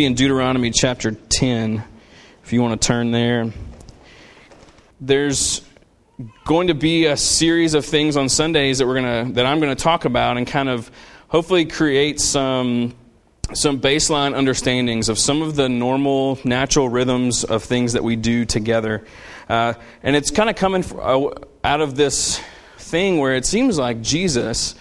be 0.00 0.06
in 0.06 0.14
Deuteronomy 0.14 0.70
chapter 0.70 1.10
10, 1.12 1.84
if 2.42 2.54
you 2.54 2.62
want 2.62 2.80
to 2.80 2.88
turn 2.88 3.10
there. 3.10 3.52
There's 4.98 5.60
going 6.46 6.68
to 6.68 6.74
be 6.74 7.04
a 7.04 7.18
series 7.18 7.74
of 7.74 7.84
things 7.84 8.16
on 8.16 8.30
Sundays 8.30 8.78
that 8.78 8.86
we're 8.86 8.94
gonna 8.94 9.30
that 9.32 9.44
I'm 9.44 9.60
to 9.60 9.74
talk 9.74 10.06
about 10.06 10.38
and 10.38 10.46
kind 10.46 10.70
of 10.70 10.90
hopefully 11.28 11.66
create 11.66 12.18
some 12.18 12.94
some 13.52 13.78
baseline 13.78 14.34
understandings 14.34 15.10
of 15.10 15.18
some 15.18 15.42
of 15.42 15.54
the 15.54 15.68
normal 15.68 16.38
natural 16.44 16.88
rhythms 16.88 17.44
of 17.44 17.62
things 17.62 17.92
that 17.92 18.02
we 18.02 18.16
do 18.16 18.46
together. 18.46 19.04
Uh, 19.50 19.74
and 20.02 20.16
it's 20.16 20.30
kind 20.30 20.48
of 20.48 20.56
coming 20.56 20.82
uh, 20.98 21.28
out 21.62 21.82
of 21.82 21.94
this 21.94 22.40
thing 22.78 23.18
where 23.18 23.34
it 23.34 23.44
seems 23.44 23.76
like 23.76 24.00
Jesus, 24.00 24.76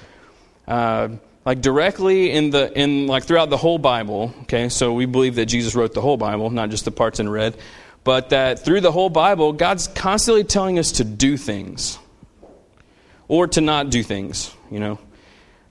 uh, 0.66 1.10
like 1.46 1.62
directly 1.62 2.32
in 2.32 2.50
the 2.50 2.72
in 2.78 3.08
like 3.08 3.24
throughout 3.24 3.50
the 3.50 3.58
whole 3.58 3.78
Bible. 3.78 4.34
Okay, 4.44 4.70
so 4.70 4.94
we 4.94 5.06
believe 5.06 5.36
that 5.36 5.46
Jesus 5.46 5.76
wrote 5.76 5.94
the 5.94 6.02
whole 6.02 6.18
Bible, 6.18 6.50
not 6.50 6.70
just 6.70 6.86
the 6.86 6.92
parts 6.92 7.20
in 7.20 7.30
red, 7.30 7.58
but 8.04 8.30
that 8.30 8.60
through 8.60 8.82
the 8.82 8.92
whole 8.92 9.10
Bible, 9.10 9.54
God's 9.54 9.88
constantly 9.88 10.44
telling 10.44 10.80
us 10.80 10.94
to 10.94 11.04
do 11.04 11.38
things 11.38 11.98
or 13.28 13.48
to 13.48 13.62
not 13.62 13.90
do 13.90 14.04
things. 14.04 14.54
You 14.72 14.80
know. 14.80 15.00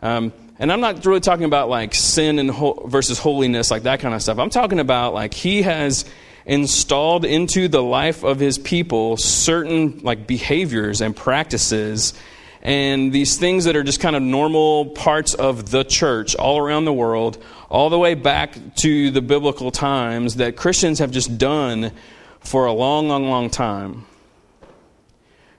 Um, 0.00 0.32
and 0.60 0.72
I'm 0.72 0.80
not 0.80 1.04
really 1.06 1.20
talking 1.20 1.44
about 1.44 1.68
like 1.68 1.94
sin 1.94 2.38
and 2.38 2.50
ho- 2.50 2.84
versus 2.86 3.18
holiness, 3.18 3.70
like 3.70 3.84
that 3.84 4.00
kind 4.00 4.14
of 4.14 4.22
stuff. 4.22 4.38
I'm 4.38 4.50
talking 4.50 4.80
about 4.80 5.14
like 5.14 5.34
he 5.34 5.62
has 5.62 6.04
installed 6.44 7.24
into 7.24 7.68
the 7.68 7.82
life 7.82 8.24
of 8.24 8.40
his 8.40 8.58
people 8.58 9.16
certain 9.16 9.98
like 9.98 10.26
behaviors 10.26 11.00
and 11.00 11.14
practices 11.14 12.14
and 12.62 13.12
these 13.12 13.36
things 13.36 13.64
that 13.64 13.76
are 13.76 13.82
just 13.82 14.00
kind 14.00 14.16
of 14.16 14.22
normal 14.22 14.86
parts 14.86 15.34
of 15.34 15.70
the 15.70 15.84
church 15.84 16.34
all 16.36 16.58
around 16.58 16.84
the 16.84 16.92
world, 16.92 17.42
all 17.68 17.90
the 17.90 17.98
way 17.98 18.14
back 18.14 18.56
to 18.76 19.10
the 19.10 19.22
biblical 19.22 19.70
times 19.70 20.36
that 20.36 20.56
Christians 20.56 20.98
have 20.98 21.10
just 21.10 21.38
done 21.38 21.92
for 22.40 22.66
a 22.66 22.72
long, 22.72 23.08
long, 23.08 23.28
long 23.28 23.50
time. 23.50 24.06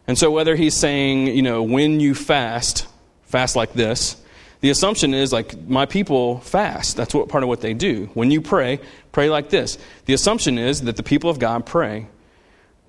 And 0.08 0.17
so, 0.17 0.31
whether 0.31 0.56
he's 0.56 0.75
saying, 0.75 1.28
you 1.28 1.44
know, 1.44 1.61
when 1.61 2.00
you 2.00 2.16
fast, 2.16 2.88
fast 3.23 3.56
like 3.56 3.73
this, 3.73 4.19
the 4.61 4.72
assumption 4.72 5.13
is 5.13 5.31
like 5.31 5.67
my 5.67 5.86
people 5.86 6.39
fast. 6.39 6.97
That's 6.97 7.13
what 7.13 7.30
part 7.30 7.44
of 7.44 7.50
what 7.50 7.61
they 7.61 7.73
do. 7.73 8.09
When 8.13 8.31
you 8.31 8.41
pray, 8.41 8.80
pray 9.11 9.30
like 9.30 9.50
this. 9.50 9.78
The 10.06 10.13
assumption 10.13 10.58
is 10.58 10.81
that 10.81 10.97
the 10.97 11.03
people 11.03 11.30
of 11.30 11.39
God 11.39 11.66
pray. 11.66 12.08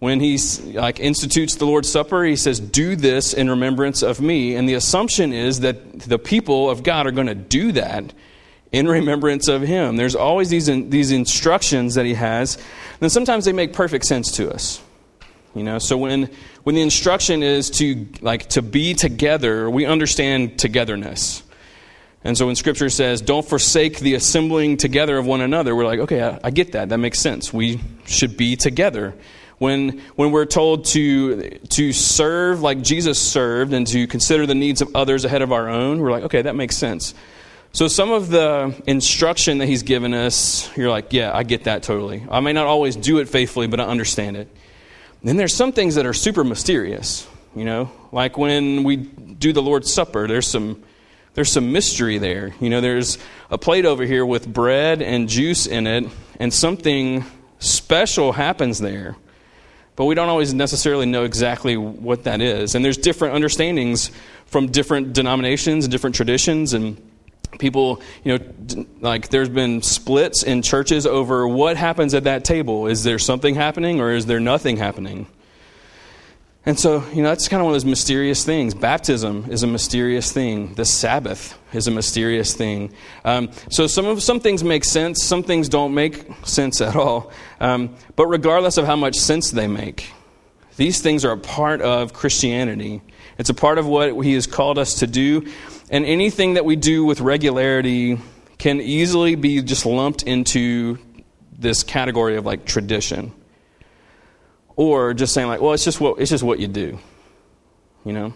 When 0.00 0.18
he 0.18 0.38
like 0.72 0.98
institutes 0.98 1.56
the 1.56 1.66
Lord's 1.66 1.90
Supper, 1.90 2.24
he 2.24 2.34
says, 2.34 2.58
"Do 2.58 2.96
this 2.96 3.34
in 3.34 3.48
remembrance 3.50 4.02
of 4.02 4.20
me." 4.20 4.56
And 4.56 4.68
the 4.68 4.74
assumption 4.74 5.32
is 5.32 5.60
that 5.60 6.00
the 6.00 6.18
people 6.18 6.70
of 6.70 6.82
God 6.82 7.06
are 7.06 7.10
going 7.10 7.26
to 7.26 7.34
do 7.34 7.72
that 7.72 8.12
in 8.72 8.88
remembrance 8.88 9.46
of 9.46 9.62
him. 9.62 9.96
There's 9.96 10.16
always 10.16 10.48
these 10.48 10.66
these 10.66 11.12
instructions 11.12 11.94
that 11.96 12.06
he 12.06 12.14
has. 12.14 12.56
And 13.00 13.12
sometimes 13.12 13.44
they 13.44 13.52
make 13.52 13.72
perfect 13.72 14.06
sense 14.06 14.32
to 14.32 14.50
us. 14.50 14.80
You 15.54 15.64
know, 15.64 15.78
so 15.78 15.98
when 15.98 16.30
when 16.62 16.74
the 16.74 16.82
instruction 16.82 17.42
is 17.42 17.68
to 17.72 18.06
like 18.22 18.48
to 18.50 18.62
be 18.62 18.94
together, 18.94 19.68
we 19.68 19.84
understand 19.84 20.58
togetherness. 20.58 21.42
And 22.22 22.36
so 22.36 22.46
when 22.46 22.54
Scripture 22.54 22.90
says, 22.90 23.22
don't 23.22 23.46
forsake 23.46 23.98
the 24.00 24.14
assembling 24.14 24.76
together 24.76 25.16
of 25.16 25.26
one 25.26 25.40
another, 25.40 25.74
we're 25.74 25.86
like, 25.86 26.00
okay, 26.00 26.22
I, 26.22 26.38
I, 26.44 26.50
get 26.50 26.72
that. 26.72 26.90
That 26.90 26.98
makes 26.98 27.18
sense. 27.18 27.50
We 27.50 27.80
should 28.04 28.36
be 28.36 28.56
together. 28.56 29.14
When, 29.60 29.98
when 30.16 30.30
we're 30.30 30.46
told 30.46 30.86
to, 30.86 31.50
to 31.50 31.92
serve 31.92 32.62
like 32.62 32.80
Jesus 32.80 33.18
served 33.18 33.74
and 33.74 33.86
to 33.88 34.06
consider 34.06 34.46
the 34.46 34.54
needs 34.54 34.80
of 34.80 34.96
others 34.96 35.26
ahead 35.26 35.42
of 35.42 35.52
our 35.52 35.68
own, 35.68 36.00
we're 36.00 36.10
like, 36.10 36.22
okay, 36.24 36.40
that 36.40 36.56
makes 36.56 36.78
sense. 36.78 37.12
So 37.72 37.86
some 37.86 38.10
of 38.10 38.30
the 38.30 38.74
instruction 38.86 39.58
that 39.58 39.66
he's 39.66 39.82
given 39.82 40.14
us, 40.14 40.74
you're 40.78 40.88
like, 40.88 41.12
yeah, 41.12 41.30
I 41.36 41.42
get 41.42 41.64
that 41.64 41.82
totally. 41.82 42.24
I 42.30 42.40
may 42.40 42.54
not 42.54 42.68
always 42.68 42.96
do 42.96 43.18
it 43.18 43.28
faithfully, 43.28 43.66
but 43.66 43.80
I 43.80 43.84
understand 43.84 44.38
it. 44.38 44.48
then 45.22 45.36
there's 45.36 45.54
some 45.54 45.72
things 45.72 45.96
that 45.96 46.06
are 46.06 46.14
super 46.14 46.42
mysterious, 46.42 47.28
you 47.54 47.66
know, 47.66 47.92
like 48.12 48.38
when 48.38 48.82
we 48.82 48.96
do 48.96 49.52
the 49.52 49.60
Lord's 49.60 49.92
Supper, 49.92 50.26
there's 50.26 50.48
some 50.48 50.82
there's 51.34 51.52
some 51.52 51.70
mystery 51.70 52.16
there. 52.16 52.54
You 52.60 52.70
know, 52.70 52.80
there's 52.80 53.18
a 53.50 53.58
plate 53.58 53.84
over 53.84 54.04
here 54.04 54.24
with 54.24 54.50
bread 54.50 55.02
and 55.02 55.28
juice 55.28 55.66
in 55.66 55.86
it, 55.86 56.06
and 56.38 56.50
something 56.50 57.26
special 57.58 58.32
happens 58.32 58.78
there. 58.78 59.16
But 60.00 60.06
we 60.06 60.14
don't 60.14 60.30
always 60.30 60.54
necessarily 60.54 61.04
know 61.04 61.24
exactly 61.24 61.76
what 61.76 62.24
that 62.24 62.40
is. 62.40 62.74
And 62.74 62.82
there's 62.82 62.96
different 62.96 63.34
understandings 63.34 64.10
from 64.46 64.68
different 64.68 65.12
denominations 65.12 65.84
and 65.84 65.92
different 65.92 66.16
traditions 66.16 66.72
and 66.72 66.96
people 67.58 68.00
you 68.24 68.38
know 68.38 68.86
like 69.00 69.28
there's 69.28 69.50
been 69.50 69.82
splits 69.82 70.42
in 70.42 70.62
churches 70.62 71.04
over 71.04 71.46
what 71.46 71.76
happens 71.76 72.14
at 72.14 72.24
that 72.24 72.44
table 72.44 72.86
is 72.86 73.02
there 73.02 73.18
something 73.18 73.54
happening 73.54 74.00
or 74.00 74.12
is 74.12 74.24
there 74.24 74.40
nothing 74.40 74.78
happening 74.78 75.26
and 76.66 76.78
so, 76.78 77.02
you 77.14 77.22
know, 77.22 77.30
that's 77.30 77.48
kind 77.48 77.60
of 77.62 77.64
one 77.64 77.74
of 77.74 77.76
those 77.76 77.88
mysterious 77.88 78.44
things. 78.44 78.74
Baptism 78.74 79.46
is 79.50 79.62
a 79.62 79.66
mysterious 79.66 80.30
thing. 80.30 80.74
The 80.74 80.84
Sabbath 80.84 81.58
is 81.72 81.86
a 81.86 81.90
mysterious 81.90 82.52
thing. 82.52 82.92
Um, 83.24 83.50
so 83.70 83.86
some 83.86 84.04
of 84.04 84.22
some 84.22 84.40
things 84.40 84.62
make 84.62 84.84
sense. 84.84 85.24
Some 85.24 85.42
things 85.42 85.70
don't 85.70 85.94
make 85.94 86.26
sense 86.44 86.82
at 86.82 86.96
all. 86.96 87.32
Um, 87.60 87.96
but 88.14 88.26
regardless 88.26 88.76
of 88.76 88.84
how 88.84 88.96
much 88.96 89.16
sense 89.16 89.50
they 89.50 89.68
make, 89.68 90.12
these 90.76 91.00
things 91.00 91.24
are 91.24 91.32
a 91.32 91.38
part 91.38 91.80
of 91.80 92.12
Christianity. 92.12 93.00
It's 93.38 93.48
a 93.48 93.54
part 93.54 93.78
of 93.78 93.86
what 93.86 94.12
He 94.22 94.34
has 94.34 94.46
called 94.46 94.78
us 94.78 94.96
to 94.96 95.06
do. 95.06 95.50
And 95.90 96.04
anything 96.04 96.54
that 96.54 96.66
we 96.66 96.76
do 96.76 97.06
with 97.06 97.22
regularity 97.22 98.18
can 98.58 98.82
easily 98.82 99.34
be 99.34 99.62
just 99.62 99.86
lumped 99.86 100.24
into 100.24 100.98
this 101.58 101.82
category 101.82 102.36
of 102.36 102.44
like 102.44 102.66
tradition 102.66 103.32
or 104.76 105.14
just 105.14 105.34
saying 105.34 105.48
like, 105.48 105.60
well, 105.60 105.72
it's 105.72 105.84
just 105.84 106.00
what 106.00 106.20
it's 106.20 106.30
just 106.30 106.44
what 106.44 106.58
you 106.58 106.68
do, 106.68 106.98
you 108.04 108.12
know. 108.12 108.34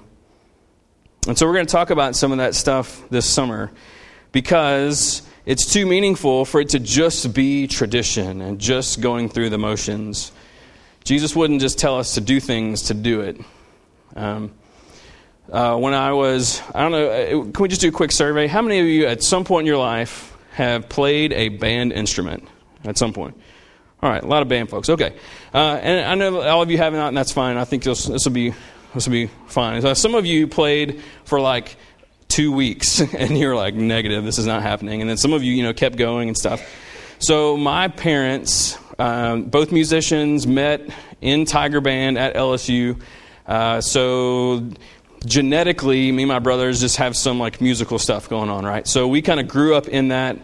And 1.27 1.39
so 1.39 1.47
we're 1.47 1.55
going 1.55 1.67
to 1.67 1.73
talk 1.73 1.91
about 1.91 2.17
some 2.17 2.33
of 2.33 2.39
that 2.39 2.55
stuff 2.55 3.03
this 3.09 3.25
summer 3.25 3.71
because 4.33 5.23
it's 5.47 5.73
too 5.73 5.87
meaningful 5.87 6.45
for 6.45 6.61
it 6.61 6.71
to 6.71 6.79
just 6.79 7.33
be 7.33 7.67
tradition 7.67 8.43
and 8.43 8.59
just 8.59 9.01
going 9.01 9.29
through 9.31 9.51
the 9.51 9.59
motions. 9.59 10.33
Jesus 11.03 11.35
wouldn't 11.35 11.61
just 11.61 11.79
tell 11.79 11.99
us 11.99 12.15
to 12.15 12.21
do 12.21 12.41
things 12.41 12.83
to 12.85 12.95
do 12.95 13.21
it. 13.21 13.41
Um, 14.17 14.53
uh, 15.51 15.77
when 15.77 15.95
I 15.95 16.13
was, 16.13 16.63
I 16.75 16.83
don't 16.83 16.93
know, 16.93 17.09
uh, 17.09 17.53
can 17.53 17.63
we 17.63 17.69
just 17.69 17.81
do 17.81 17.89
a 17.89 17.93
quick 17.93 18.13
survey? 18.13 18.47
How 18.47 18.63
many 18.63 18.81
of 18.81 18.87
you 18.87 19.07
at 19.07 19.23
some 19.23 19.45
point 19.45 19.63
in 19.63 19.67
your 19.67 19.79
life 19.79 20.37
have 20.53 20.89
played 20.89 21.33
a 21.33 21.49
band 21.49 21.93
instrument 21.93 22.49
at 22.85 22.97
some 22.99 23.13
point? 23.13 23.39
All 24.05 24.11
right, 24.11 24.23
a 24.23 24.27
lot 24.27 24.43
of 24.43 24.49
band 24.49 24.69
folks. 24.69 24.91
Okay, 24.91 25.17
uh, 25.55 25.81
and 25.81 26.07
I 26.07 26.15
know 26.15 26.43
all 26.43 26.61
of 26.61 26.71
you 26.71 26.77
have 26.77 26.93
not, 26.93 27.09
and 27.09 27.17
that's 27.17 27.33
fine. 27.33 27.57
I 27.57 27.65
think 27.65 27.85
this 27.85 28.07
will 28.07 28.33
be 28.33 28.53
this 28.95 29.07
will 29.07 29.13
be 29.13 29.29
fine. 29.47 29.81
So 29.81 29.95
some 29.95 30.15
of 30.15 30.27
you 30.27 30.47
played 30.47 31.01
for 31.25 31.41
like 31.41 31.77
two 32.29 32.53
weeks, 32.53 33.01
and 33.15 33.39
you're 33.39 33.57
like 33.57 33.75
negative. 33.75 34.23
This 34.23 34.37
is 34.37 34.45
not 34.45 34.61
happening. 34.61 35.01
And 35.01 35.09
then 35.09 35.17
some 35.17 35.33
of 35.33 35.43
you, 35.43 35.55
you 35.55 35.63
know, 35.63 35.73
kept 35.73 35.97
going 35.97 36.29
and 36.29 36.37
stuff. 36.37 36.63
So 37.19 37.57
my 37.57 37.89
parents, 37.89 38.77
um, 38.99 39.45
both 39.45 39.73
musicians, 39.73 40.47
met 40.47 40.83
in 41.23 41.47
Tiger 41.47 41.81
Band 41.81 42.19
at 42.19 42.35
LSU. 42.35 43.01
Uh, 43.47 43.81
so 43.81 44.69
genetically, 45.25 46.13
me 46.13 46.25
and 46.25 46.29
my 46.29 46.41
brothers 46.41 46.79
just 46.79 46.99
have 46.99 47.17
some 47.17 47.39
like 47.39 47.63
musical 47.63 47.99
stuff 47.99 48.29
going 48.29 48.51
on, 48.51 48.67
right? 48.67 48.87
So 48.87 49.09
we 49.09 49.23
kind 49.23 49.41
of 49.41 49.49
grew 49.49 49.75
up 49.75 49.89
in 49.89 50.09
that 50.09 50.37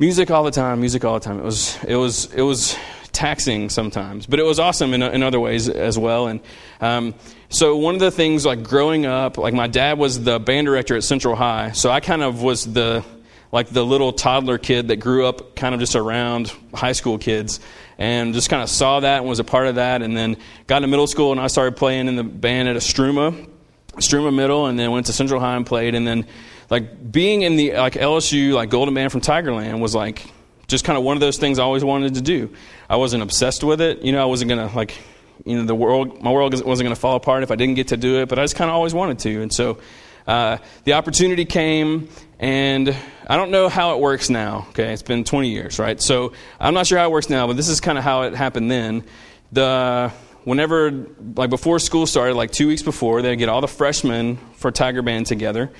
music 0.00 0.30
all 0.30 0.42
the 0.42 0.50
time, 0.50 0.80
music 0.80 1.04
all 1.04 1.14
the 1.14 1.20
time. 1.20 1.38
It 1.38 1.44
was 1.44 1.78
it 1.84 1.94
was 1.94 2.32
it 2.32 2.42
was 2.42 2.74
taxing 3.12 3.68
sometimes, 3.68 4.26
but 4.26 4.40
it 4.40 4.44
was 4.44 4.58
awesome 4.58 4.94
in, 4.94 5.02
in 5.02 5.22
other 5.22 5.38
ways 5.38 5.68
as 5.68 5.98
well. 5.98 6.26
And 6.26 6.40
um, 6.80 7.14
so 7.50 7.76
one 7.76 7.94
of 7.94 8.00
the 8.00 8.10
things 8.10 8.46
like 8.46 8.62
growing 8.62 9.04
up, 9.04 9.36
like 9.36 9.52
my 9.52 9.66
dad 9.66 9.98
was 9.98 10.24
the 10.24 10.40
band 10.40 10.66
director 10.66 10.96
at 10.96 11.04
Central 11.04 11.36
High, 11.36 11.72
so 11.72 11.90
I 11.90 12.00
kind 12.00 12.22
of 12.22 12.42
was 12.42 12.72
the 12.72 13.04
like 13.52 13.68
the 13.68 13.84
little 13.84 14.12
toddler 14.12 14.58
kid 14.58 14.88
that 14.88 14.96
grew 14.96 15.26
up 15.26 15.54
kind 15.54 15.74
of 15.74 15.80
just 15.80 15.96
around 15.96 16.52
high 16.72 16.92
school 16.92 17.18
kids 17.18 17.60
and 17.98 18.32
just 18.32 18.48
kind 18.48 18.62
of 18.62 18.70
saw 18.70 19.00
that 19.00 19.18
and 19.18 19.28
was 19.28 19.40
a 19.40 19.44
part 19.44 19.66
of 19.66 19.74
that 19.74 20.02
and 20.02 20.16
then 20.16 20.36
got 20.68 20.78
into 20.78 20.88
middle 20.88 21.08
school 21.08 21.32
and 21.32 21.40
I 21.40 21.48
started 21.48 21.76
playing 21.76 22.06
in 22.06 22.14
the 22.14 22.22
band 22.22 22.68
at 22.68 22.76
Estruma, 22.76 23.48
Estruma 23.94 24.32
Middle 24.32 24.66
and 24.66 24.78
then 24.78 24.92
went 24.92 25.06
to 25.06 25.12
Central 25.12 25.40
High 25.40 25.56
and 25.56 25.66
played 25.66 25.96
and 25.96 26.06
then 26.06 26.26
like 26.70 27.10
being 27.12 27.42
in 27.42 27.56
the 27.56 27.74
like 27.74 27.94
LSU 27.94 28.52
like 28.52 28.70
Golden 28.70 28.94
Band 28.94 29.12
from 29.12 29.20
Tigerland 29.20 29.80
was 29.80 29.94
like 29.94 30.32
just 30.68 30.84
kind 30.84 30.96
of 30.96 31.02
one 31.02 31.16
of 31.16 31.20
those 31.20 31.36
things 31.36 31.58
I 31.58 31.64
always 31.64 31.84
wanted 31.84 32.14
to 32.14 32.20
do. 32.20 32.54
I 32.88 32.96
wasn't 32.96 33.22
obsessed 33.24 33.64
with 33.64 33.80
it, 33.80 34.02
you 34.02 34.12
know. 34.12 34.22
I 34.22 34.26
wasn't 34.26 34.50
gonna 34.50 34.70
like, 34.74 34.96
you 35.44 35.56
know, 35.56 35.64
the 35.64 35.74
world 35.74 36.22
my 36.22 36.30
world 36.30 36.52
wasn't 36.64 36.86
gonna 36.86 36.96
fall 36.96 37.16
apart 37.16 37.42
if 37.42 37.50
I 37.50 37.56
didn't 37.56 37.74
get 37.74 37.88
to 37.88 37.96
do 37.96 38.20
it. 38.20 38.28
But 38.28 38.38
I 38.38 38.44
just 38.44 38.54
kind 38.54 38.70
of 38.70 38.76
always 38.76 38.94
wanted 38.94 39.18
to, 39.20 39.42
and 39.42 39.52
so 39.52 39.78
uh, 40.26 40.58
the 40.84 40.92
opportunity 40.92 41.44
came, 41.44 42.08
and 42.38 42.94
I 43.26 43.36
don't 43.36 43.50
know 43.50 43.68
how 43.68 43.94
it 43.96 44.00
works 44.00 44.30
now. 44.30 44.66
Okay, 44.70 44.92
it's 44.92 45.02
been 45.02 45.24
20 45.24 45.50
years, 45.50 45.80
right? 45.80 46.00
So 46.00 46.32
I'm 46.60 46.72
not 46.72 46.86
sure 46.86 46.98
how 46.98 47.06
it 47.06 47.10
works 47.10 47.28
now, 47.28 47.48
but 47.48 47.56
this 47.56 47.68
is 47.68 47.80
kind 47.80 47.98
of 47.98 48.04
how 48.04 48.22
it 48.22 48.34
happened 48.34 48.70
then. 48.70 49.04
The 49.50 50.12
whenever 50.44 51.06
like 51.34 51.50
before 51.50 51.80
school 51.80 52.06
started, 52.06 52.36
like 52.36 52.52
two 52.52 52.68
weeks 52.68 52.84
before, 52.84 53.22
they'd 53.22 53.36
get 53.36 53.48
all 53.48 53.60
the 53.60 53.68
freshmen 53.68 54.38
for 54.54 54.70
Tiger 54.70 55.02
Band 55.02 55.26
together 55.26 55.72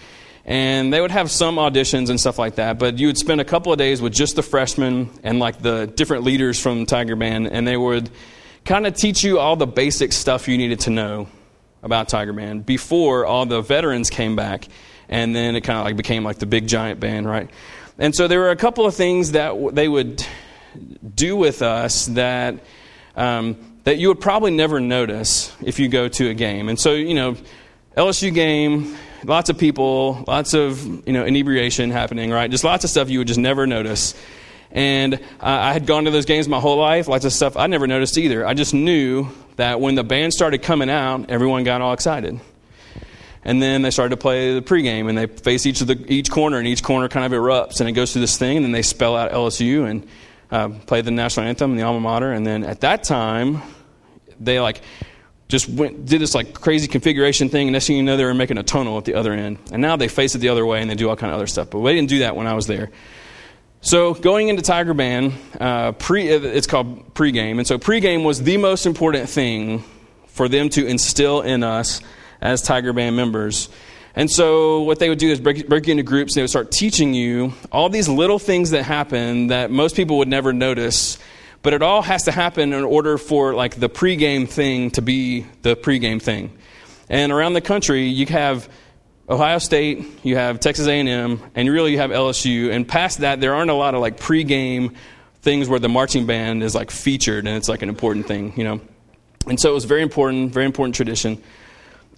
and 0.44 0.92
they 0.92 1.00
would 1.00 1.10
have 1.10 1.30
some 1.30 1.56
auditions 1.56 2.10
and 2.10 2.18
stuff 2.18 2.38
like 2.38 2.56
that. 2.56 2.78
But 2.78 2.98
you 2.98 3.06
would 3.06 3.18
spend 3.18 3.40
a 3.40 3.44
couple 3.44 3.72
of 3.72 3.78
days 3.78 4.00
with 4.00 4.12
just 4.12 4.36
the 4.36 4.42
freshmen 4.42 5.10
and 5.22 5.38
like 5.38 5.60
the 5.60 5.86
different 5.86 6.24
leaders 6.24 6.60
from 6.60 6.86
Tiger 6.86 7.16
Band, 7.16 7.48
and 7.48 7.66
they 7.66 7.76
would 7.76 8.10
kind 8.64 8.86
of 8.86 8.94
teach 8.94 9.22
you 9.24 9.38
all 9.38 9.56
the 9.56 9.66
basic 9.66 10.12
stuff 10.12 10.48
you 10.48 10.58
needed 10.58 10.80
to 10.80 10.90
know 10.90 11.28
about 11.82 12.08
Tiger 12.08 12.32
Band 12.32 12.66
before 12.66 13.24
all 13.24 13.46
the 13.46 13.62
veterans 13.62 14.10
came 14.10 14.36
back, 14.36 14.66
and 15.08 15.34
then 15.34 15.56
it 15.56 15.62
kind 15.62 15.78
of 15.78 15.84
like 15.84 15.96
became 15.96 16.24
like 16.24 16.38
the 16.38 16.46
big 16.46 16.66
giant 16.66 17.00
band, 17.00 17.26
right? 17.26 17.50
And 17.98 18.14
so 18.14 18.28
there 18.28 18.40
were 18.40 18.50
a 18.50 18.56
couple 18.56 18.86
of 18.86 18.94
things 18.94 19.32
that 19.32 19.74
they 19.74 19.88
would 19.88 20.24
do 21.14 21.36
with 21.36 21.62
us 21.62 22.06
that 22.06 22.60
um, 23.16 23.56
that 23.84 23.98
you 23.98 24.08
would 24.08 24.20
probably 24.20 24.50
never 24.50 24.80
notice 24.80 25.54
if 25.62 25.78
you 25.78 25.88
go 25.88 26.08
to 26.08 26.30
a 26.30 26.34
game. 26.34 26.68
And 26.68 26.78
so 26.78 26.94
you 26.94 27.14
know, 27.14 27.36
LSU 27.96 28.32
game, 28.32 28.96
lots 29.24 29.50
of 29.50 29.58
people, 29.58 30.24
lots 30.26 30.54
of 30.54 30.84
you 31.06 31.12
know 31.12 31.24
inebriation 31.24 31.90
happening, 31.90 32.30
right? 32.30 32.50
Just 32.50 32.64
lots 32.64 32.84
of 32.84 32.90
stuff 32.90 33.10
you 33.10 33.18
would 33.18 33.28
just 33.28 33.40
never 33.40 33.66
notice. 33.66 34.14
And 34.72 35.14
uh, 35.14 35.18
I 35.40 35.72
had 35.72 35.86
gone 35.86 36.04
to 36.04 36.10
those 36.10 36.26
games 36.26 36.46
my 36.46 36.60
whole 36.60 36.78
life, 36.78 37.08
lots 37.08 37.24
of 37.24 37.32
stuff 37.32 37.56
I 37.56 37.66
never 37.66 37.86
noticed 37.86 38.16
either. 38.16 38.46
I 38.46 38.54
just 38.54 38.72
knew 38.72 39.28
that 39.56 39.80
when 39.80 39.96
the 39.96 40.04
band 40.04 40.32
started 40.32 40.62
coming 40.62 40.88
out, 40.88 41.28
everyone 41.28 41.64
got 41.64 41.80
all 41.80 41.92
excited. 41.92 42.40
And 43.42 43.60
then 43.60 43.82
they 43.82 43.90
started 43.90 44.10
to 44.10 44.16
play 44.16 44.54
the 44.54 44.62
pregame, 44.62 45.08
and 45.08 45.16
they 45.16 45.26
face 45.26 45.64
each 45.66 45.80
of 45.80 45.86
the 45.86 46.04
each 46.12 46.30
corner, 46.30 46.58
and 46.58 46.68
each 46.68 46.82
corner 46.82 47.08
kind 47.08 47.26
of 47.26 47.38
erupts, 47.38 47.80
and 47.80 47.88
it 47.88 47.92
goes 47.92 48.12
through 48.12 48.20
this 48.20 48.36
thing, 48.36 48.58
and 48.58 48.64
then 48.64 48.72
they 48.72 48.82
spell 48.82 49.16
out 49.16 49.32
LSU 49.32 49.88
and 49.88 50.06
uh, 50.50 50.68
play 50.86 51.00
the 51.00 51.10
national 51.10 51.46
anthem 51.46 51.70
and 51.70 51.80
the 51.80 51.84
alma 51.84 52.00
mater, 52.00 52.32
and 52.32 52.46
then 52.46 52.64
at 52.64 52.82
that 52.82 53.02
time, 53.02 53.62
they 54.38 54.60
like 54.60 54.82
just 55.50 55.68
went 55.68 56.06
did 56.06 56.20
this 56.20 56.34
like 56.34 56.54
crazy 56.54 56.88
configuration 56.88 57.48
thing, 57.48 57.68
and 57.68 57.72
next 57.72 57.86
thing 57.86 57.96
you 57.96 58.02
know, 58.02 58.16
they 58.16 58.24
were 58.24 58.34
making 58.34 58.58
a 58.58 58.62
tunnel 58.62 58.96
at 58.96 59.04
the 59.04 59.14
other 59.14 59.32
end, 59.32 59.58
and 59.72 59.82
now 59.82 59.96
they 59.96 60.08
face 60.08 60.34
it 60.34 60.38
the 60.38 60.48
other 60.48 60.64
way, 60.64 60.80
and 60.80 60.90
they 60.90 60.94
do 60.94 61.08
all 61.08 61.16
kind 61.16 61.32
of 61.32 61.36
other 61.36 61.46
stuff. 61.46 61.70
But 61.70 61.80
we 61.80 61.92
didn't 61.92 62.08
do 62.08 62.20
that 62.20 62.36
when 62.36 62.46
I 62.46 62.54
was 62.54 62.66
there. 62.66 62.90
So 63.82 64.14
going 64.14 64.48
into 64.48 64.62
Tiger 64.62 64.94
Band, 64.94 65.32
uh, 65.58 65.92
pre, 65.92 66.28
it's 66.28 66.66
called 66.66 67.14
pregame, 67.14 67.58
and 67.58 67.66
so 67.66 67.78
pregame 67.78 68.24
was 68.24 68.42
the 68.42 68.56
most 68.56 68.86
important 68.86 69.28
thing 69.28 69.84
for 70.28 70.48
them 70.48 70.68
to 70.70 70.86
instill 70.86 71.42
in 71.42 71.62
us 71.62 72.00
as 72.40 72.62
Tiger 72.62 72.92
Band 72.92 73.16
members. 73.16 73.68
And 74.14 74.30
so 74.30 74.82
what 74.82 74.98
they 74.98 75.08
would 75.08 75.18
do 75.18 75.30
is 75.30 75.40
break, 75.40 75.68
break 75.68 75.86
you 75.86 75.92
into 75.92 76.02
groups, 76.02 76.34
and 76.34 76.40
they 76.40 76.42
would 76.42 76.50
start 76.50 76.70
teaching 76.70 77.14
you 77.14 77.52
all 77.70 77.88
these 77.88 78.08
little 78.08 78.38
things 78.38 78.70
that 78.70 78.82
happen 78.82 79.48
that 79.48 79.70
most 79.70 79.96
people 79.96 80.18
would 80.18 80.28
never 80.28 80.52
notice, 80.52 81.18
but 81.62 81.72
it 81.72 81.82
all 81.82 82.02
has 82.02 82.24
to 82.24 82.32
happen 82.32 82.72
in 82.72 82.84
order 82.84 83.18
for 83.18 83.54
like 83.54 83.76
the 83.76 83.88
pregame 83.88 84.48
thing 84.48 84.90
to 84.92 85.02
be 85.02 85.46
the 85.62 85.76
pregame 85.76 86.20
thing. 86.20 86.56
And 87.08 87.32
around 87.32 87.54
the 87.54 87.60
country, 87.60 88.06
you 88.06 88.26
have 88.26 88.68
Ohio 89.28 89.58
State, 89.58 90.24
you 90.24 90.36
have 90.36 90.60
Texas 90.60 90.86
A&M, 90.86 91.40
and 91.54 91.68
really 91.70 91.92
you 91.92 91.98
have 91.98 92.10
LSU. 92.10 92.72
And 92.72 92.86
past 92.86 93.18
that, 93.18 93.40
there 93.40 93.54
aren't 93.54 93.70
a 93.70 93.74
lot 93.74 93.94
of 93.94 94.00
like 94.00 94.18
pregame 94.18 94.94
things 95.42 95.68
where 95.68 95.78
the 95.78 95.88
marching 95.88 96.26
band 96.26 96.62
is 96.62 96.74
like 96.74 96.90
featured 96.90 97.46
and 97.46 97.56
it's 97.56 97.68
like 97.68 97.82
an 97.82 97.88
important 97.88 98.26
thing, 98.26 98.52
you 98.56 98.64
know. 98.64 98.80
And 99.46 99.58
so 99.58 99.70
it 99.70 99.74
was 99.74 99.84
very 99.84 100.02
important, 100.02 100.52
very 100.52 100.66
important 100.66 100.94
tradition. 100.94 101.42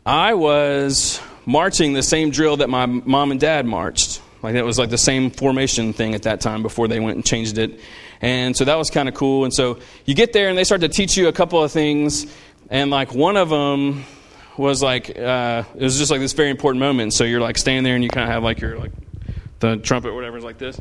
I 0.04 0.34
was 0.34 1.20
marching 1.46 1.92
the 1.92 2.02
same 2.02 2.30
drill 2.30 2.56
that 2.58 2.68
my 2.68 2.86
mom 2.86 3.30
and 3.30 3.40
dad 3.40 3.66
marched. 3.66 4.20
Like 4.42 4.56
it 4.56 4.64
was 4.64 4.78
like 4.78 4.90
the 4.90 4.98
same 4.98 5.30
formation 5.30 5.92
thing 5.92 6.14
at 6.14 6.22
that 6.22 6.40
time 6.40 6.62
before 6.62 6.88
they 6.88 6.98
went 6.98 7.16
and 7.16 7.24
changed 7.24 7.58
it. 7.58 7.78
And 8.22 8.56
so 8.56 8.64
that 8.64 8.76
was 8.76 8.88
kind 8.88 9.08
of 9.08 9.14
cool. 9.14 9.44
And 9.44 9.52
so 9.52 9.78
you 10.06 10.14
get 10.14 10.32
there 10.32 10.48
and 10.48 10.56
they 10.56 10.64
start 10.64 10.80
to 10.80 10.88
teach 10.88 11.16
you 11.16 11.28
a 11.28 11.32
couple 11.32 11.62
of 11.62 11.72
things. 11.72 12.26
And 12.70 12.90
like 12.90 13.12
one 13.14 13.36
of 13.36 13.50
them 13.50 14.04
was 14.56 14.82
like 14.82 15.10
uh, 15.18 15.64
it 15.74 15.82
was 15.82 15.98
just 15.98 16.10
like 16.10 16.20
this 16.20 16.32
very 16.32 16.50
important 16.50 16.80
moment. 16.80 17.14
So 17.14 17.24
you're 17.24 17.40
like 17.40 17.58
standing 17.58 17.84
there 17.84 17.94
and 17.94 18.04
you 18.04 18.10
kind 18.10 18.24
of 18.24 18.32
have 18.32 18.42
like 18.42 18.60
your 18.60 18.78
like 18.78 18.92
the 19.60 19.76
trumpet 19.76 20.10
or 20.10 20.14
whatever 20.14 20.36
is 20.36 20.44
like 20.44 20.58
this, 20.58 20.80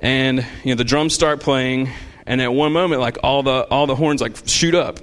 and 0.00 0.38
you 0.64 0.72
know 0.72 0.76
the 0.76 0.84
drums 0.84 1.14
start 1.14 1.40
playing, 1.40 1.90
and 2.26 2.40
at 2.40 2.52
one 2.52 2.72
moment 2.72 3.00
like 3.00 3.18
all 3.22 3.42
the 3.42 3.66
all 3.70 3.86
the 3.86 3.96
horns 3.96 4.20
like 4.20 4.36
shoot 4.46 4.74
up, 4.74 4.98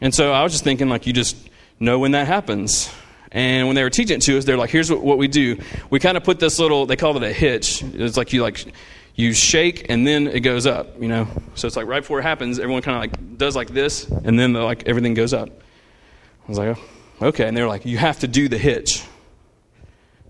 and 0.00 0.14
so 0.14 0.32
I 0.32 0.42
was 0.42 0.52
just 0.52 0.64
thinking 0.64 0.88
like 0.88 1.06
you 1.06 1.12
just 1.12 1.36
know 1.80 1.98
when 1.98 2.12
that 2.12 2.26
happens. 2.26 2.90
And 3.32 3.66
when 3.66 3.74
they 3.74 3.82
were 3.82 3.90
teaching 3.90 4.18
it 4.18 4.22
to 4.22 4.38
us, 4.38 4.44
they're 4.44 4.56
like, 4.56 4.70
"Here's 4.70 4.92
what, 4.92 5.02
what 5.02 5.18
we 5.18 5.26
do. 5.26 5.58
We 5.90 5.98
kind 5.98 6.16
of 6.16 6.22
put 6.22 6.38
this 6.38 6.60
little. 6.60 6.86
They 6.86 6.94
call 6.94 7.16
it 7.16 7.22
a 7.24 7.32
hitch. 7.32 7.82
It's 7.82 8.16
like 8.16 8.32
you 8.32 8.42
like 8.42 8.64
you 9.14 9.32
shake 9.32 9.86
and 9.88 10.06
then 10.06 10.26
it 10.26 10.40
goes 10.40 10.66
up. 10.66 11.00
You 11.00 11.08
know. 11.08 11.28
So 11.54 11.66
it's 11.66 11.76
like 11.76 11.86
right 11.86 12.00
before 12.00 12.20
it 12.20 12.22
happens, 12.22 12.58
everyone 12.58 12.82
kind 12.82 12.96
of 12.96 13.02
like 13.02 13.38
does 13.38 13.56
like 13.56 13.68
this, 13.68 14.08
and 14.08 14.38
then 14.38 14.52
the, 14.52 14.62
like 14.62 14.88
everything 14.88 15.14
goes 15.14 15.32
up. 15.32 15.48
I 15.48 16.48
was 16.48 16.58
like, 16.58 16.76
oh, 16.76 17.26
okay. 17.28 17.48
And 17.48 17.56
they 17.56 17.62
were 17.62 17.68
like, 17.68 17.86
you 17.86 17.96
have 17.96 18.20
to 18.20 18.28
do 18.28 18.48
the 18.48 18.58
hitch. 18.58 19.02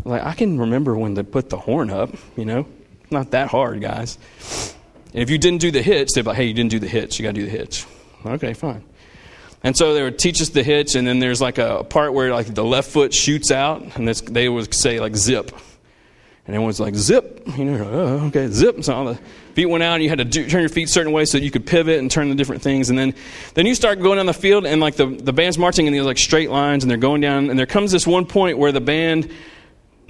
I 0.04 0.08
like, 0.08 0.22
I 0.22 0.34
can 0.34 0.60
remember 0.60 0.96
when 0.96 1.14
they 1.14 1.22
put 1.22 1.50
the 1.50 1.56
horn 1.56 1.90
up, 1.90 2.10
you 2.36 2.44
know? 2.44 2.66
Not 3.10 3.32
that 3.32 3.48
hard, 3.48 3.81
guys. 3.81 4.19
And 5.12 5.22
if 5.22 5.30
you 5.30 5.38
didn't 5.38 5.60
do 5.60 5.70
the 5.70 5.82
hitch, 5.82 6.10
they'd 6.14 6.22
be 6.22 6.28
like, 6.28 6.37
hey, 6.37 6.44
you 6.44 6.54
didn't 6.54 6.70
do 6.70 6.78
the 6.78 6.88
hitch. 6.88 7.19
You 7.19 7.25
got 7.25 7.34
to 7.34 7.40
do 7.40 7.46
the 7.46 7.50
hitch. 7.50 7.87
Okay, 8.25 8.52
fine. 8.52 8.84
And 9.62 9.76
so 9.76 9.94
they 9.94 10.02
would 10.02 10.19
teach 10.19 10.40
us 10.42 10.50
the 10.50 10.62
hitch, 10.62 10.94
and 10.94 11.06
then 11.06 11.19
there's 11.19 11.40
like 11.40 11.58
a 11.58 11.84
part 11.84 12.12
where 12.12 12.32
like 12.32 12.52
the 12.52 12.64
left 12.64 12.90
foot 12.90 13.14
shoots 13.14 13.50
out, 13.50 13.96
and 13.96 14.06
they 14.08 14.48
would 14.48 14.75
say 14.75 15.00
like 15.00 15.16
zip. 15.16 15.52
And 16.46 16.55
everyone's 16.55 16.79
like, 16.79 16.94
zip. 16.94 17.43
You 17.56 17.64
know, 17.64 17.88
oh, 17.91 18.26
okay, 18.26 18.49
zip. 18.49 18.85
So 18.85 18.94
all 18.94 19.05
the 19.06 19.19
feet 19.55 19.67
went 19.67 19.82
out, 19.82 19.94
and 19.94 20.02
you 20.02 20.08
had 20.08 20.19
to 20.19 20.25
do, 20.25 20.46
turn 20.49 20.61
your 20.61 20.69
feet 20.69 20.88
certain 20.88 21.12
way 21.12 21.25
so 21.25 21.38
you 21.38 21.50
could 21.50 21.67
pivot 21.67 21.99
and 21.99 22.11
turn 22.11 22.29
the 22.29 22.35
different 22.35 22.62
things. 22.62 22.91
And 22.91 22.99
then, 22.99 23.14
then 23.55 23.64
you 23.64 23.75
start 23.75 24.00
going 24.00 24.17
down 24.17 24.26
the 24.26 24.35
field, 24.35 24.67
and 24.67 24.81
like 24.81 24.96
the, 24.96 25.06
the 25.06 25.32
band's 25.32 25.56
marching 25.56 25.87
in 25.87 25.93
these 25.93 26.05
like 26.05 26.19
straight 26.19 26.50
lines, 26.50 26.85
and 26.85 26.91
they're 26.91 26.99
going 26.99 27.20
down. 27.20 27.49
And 27.49 27.58
there 27.58 27.67
comes 27.67 27.93
this 27.93 28.06
one 28.06 28.26
point 28.26 28.58
where 28.58 28.73
the 28.73 28.81
band 28.81 29.31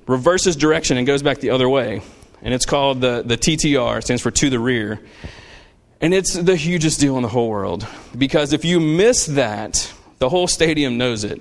reverses 0.06 0.56
direction 0.56 0.96
and 0.96 1.06
goes 1.06 1.22
back 1.22 1.38
the 1.38 1.50
other 1.50 1.68
way. 1.68 2.02
And 2.42 2.52
it's 2.52 2.66
called 2.66 3.00
the, 3.00 3.22
the 3.24 3.38
TTR, 3.38 4.02
stands 4.02 4.22
for 4.22 4.30
to 4.30 4.50
the 4.50 4.58
rear. 4.58 5.00
And 6.00 6.12
it's 6.12 6.34
the 6.34 6.56
hugest 6.56 7.00
deal 7.00 7.16
in 7.16 7.22
the 7.22 7.28
whole 7.28 7.48
world. 7.48 7.86
Because 8.16 8.52
if 8.52 8.64
you 8.64 8.80
miss 8.80 9.26
that, 9.26 9.90
the 10.18 10.28
whole 10.28 10.46
stadium 10.46 10.98
knows 10.98 11.24
it. 11.24 11.40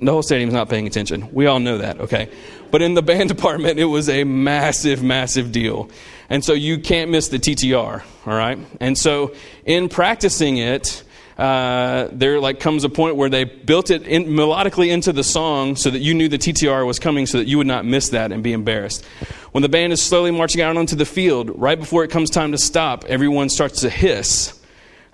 The 0.00 0.10
whole 0.10 0.22
stadium's 0.22 0.54
not 0.54 0.68
paying 0.68 0.86
attention. 0.86 1.28
We 1.32 1.46
all 1.46 1.60
know 1.60 1.78
that, 1.78 2.00
okay? 2.00 2.30
But 2.70 2.82
in 2.82 2.94
the 2.94 3.02
band 3.10 3.28
department, 3.28 3.78
it 3.78 3.84
was 3.84 4.08
a 4.08 4.24
massive, 4.24 5.02
massive 5.02 5.52
deal. 5.52 5.90
And 6.28 6.44
so 6.44 6.52
you 6.52 6.78
can't 6.78 7.10
miss 7.10 7.28
the 7.28 7.38
TTR, 7.38 8.02
all 8.26 8.34
right? 8.34 8.58
And 8.80 8.96
so 8.96 9.34
in 9.66 9.88
practicing 9.88 10.58
it, 10.58 11.02
uh, 11.36 12.08
there 12.12 12.38
like 12.38 12.60
comes 12.60 12.84
a 12.84 12.88
point 12.90 13.16
where 13.16 13.30
they 13.30 13.44
built 13.44 13.90
it 13.90 14.06
in, 14.06 14.26
melodically 14.26 14.92
into 14.92 15.10
the 15.10 15.24
song 15.24 15.74
so 15.74 15.88
that 15.88 16.00
you 16.00 16.12
knew 16.12 16.28
the 16.28 16.38
TTR 16.38 16.86
was 16.86 16.98
coming 16.98 17.24
so 17.24 17.38
that 17.38 17.46
you 17.46 17.56
would 17.56 17.66
not 17.66 17.86
miss 17.86 18.10
that 18.10 18.30
and 18.30 18.42
be 18.42 18.52
embarrassed. 18.52 19.04
When 19.52 19.62
the 19.62 19.68
band 19.68 19.92
is 19.92 20.02
slowly 20.02 20.30
marching 20.30 20.60
out 20.60 20.76
onto 20.76 20.96
the 20.96 21.06
field, 21.06 21.50
right 21.58 21.78
before 21.78 22.04
it 22.04 22.10
comes 22.10 22.28
time 22.28 22.52
to 22.52 22.58
stop, 22.58 23.06
everyone 23.06 23.48
starts 23.48 23.80
to 23.80 23.90
hiss. 23.90 24.59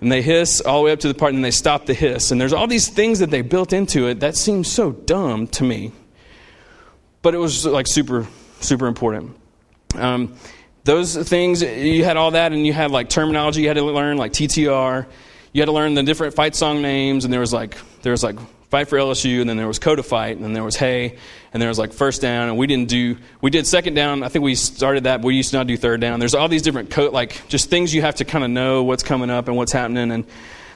And 0.01 0.13
they 0.13 0.21
hiss 0.21 0.61
all 0.61 0.81
the 0.81 0.87
way 0.87 0.93
up 0.93 1.01
to 1.01 1.09
the 1.09 1.15
part 1.15 1.31
and 1.31 1.39
then 1.39 1.43
they 1.43 1.51
stop 1.51 1.87
the 1.87 1.95
hiss. 1.95 2.31
And 2.31 2.41
there's 2.41 2.53
all 2.53 2.67
these 2.67 2.89
things 2.89 3.21
that 3.21 3.31
they 3.31 3.41
built 3.41 3.73
into 3.73 4.09
it 4.09 4.21
that 4.21 4.37
seems 4.37 4.71
so 4.71 4.93
dumb 4.93 5.47
to 5.49 5.65
me 5.65 5.93
but 7.27 7.35
it 7.35 7.39
was 7.39 7.67
like 7.67 7.89
super, 7.89 8.25
super 8.61 8.87
important. 8.87 9.37
Um, 9.97 10.37
those 10.85 11.17
things, 11.29 11.61
you 11.61 12.05
had 12.05 12.17
all 12.17 12.31
that, 12.31 12.53
and 12.53 12.65
you 12.65 12.73
had 12.73 12.93
like 12.93 13.09
terminology 13.09 13.63
you 13.63 13.67
had 13.67 13.79
to 13.79 13.83
learn, 13.83 14.17
like 14.17 14.31
TTR. 14.31 15.05
You 15.53 15.61
had 15.61 15.67
to 15.67 15.73
learn 15.73 15.95
the 15.95 16.05
different 16.05 16.35
fight 16.35 16.55
song 16.55 16.83
names, 16.83 17.25
and 17.25 17.33
there 17.33 17.41
was 17.41 17.53
like 17.53 17.77
there 18.03 18.13
was 18.13 18.23
like 18.23 18.37
fight 18.71 18.89
for 18.89 18.99
LSU, 18.99 19.41
and 19.41 19.49
then 19.49 19.57
there 19.57 19.69
was 19.69 19.79
code 19.79 19.99
of 19.99 20.07
fight, 20.07 20.37
and 20.37 20.45
then 20.45 20.53
there 20.53 20.65
was 20.65 20.77
Hey, 20.77 21.19
and 21.53 21.61
there 21.63 21.69
was 21.69 21.79
like 21.79 21.93
first 21.93 22.21
down, 22.21 22.49
and 22.49 22.59
we 22.59 22.67
didn't 22.67 22.89
do 22.89 23.17
we 23.41 23.51
did 23.51 23.67
second 23.67 23.95
down. 23.95 24.23
I 24.23 24.29
think 24.29 24.45
we 24.45 24.55
started 24.55 25.05
that, 25.05 25.23
but 25.23 25.29
we 25.29 25.37
used 25.37 25.51
to 25.51 25.57
not 25.57 25.67
do 25.67 25.77
third 25.77 26.01
down. 26.01 26.19
There's 26.21 26.35
all 26.35 26.49
these 26.49 26.63
different 26.63 26.91
code, 26.91 27.13
like 27.13 27.47
just 27.49 27.71
things 27.71 27.95
you 27.95 28.03
have 28.03 28.17
to 28.17 28.25
kind 28.25 28.45
of 28.45 28.51
know 28.51 28.83
what's 28.83 29.03
coming 29.03 29.31
up 29.31 29.49
and 29.49 29.57
what's 29.57 29.73
happening, 29.73 30.11
and 30.11 30.25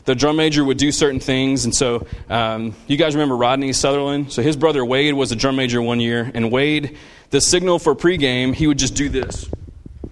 the 0.05 0.15
drum 0.15 0.37
major 0.37 0.65
would 0.65 0.79
do 0.79 0.93
certain 0.93 1.21
things. 1.21 1.65
And 1.65 1.75
so 1.75 2.07
um, 2.29 2.75
you 2.87 2.97
guys 2.97 3.15
remember 3.15 3.37
Rodney 3.37 3.73
Sutherland? 3.73 4.33
So 4.33 4.43
his 4.43 4.57
brother 4.57 4.85
Wade 4.85 5.15
was 5.15 5.33
a 5.33 5.37
drum 5.37 5.57
major 5.57 5.81
one 5.83 6.01
year. 6.01 6.31
And 6.35 6.51
Wade, 6.51 6.97
the 7.31 7.41
signal 7.41 7.79
for 7.79 7.95
pregame, 7.95 8.55
he 8.55 8.67
would 8.67 8.79
just 8.79 8.95
do 8.95 9.09
this. 9.09 9.49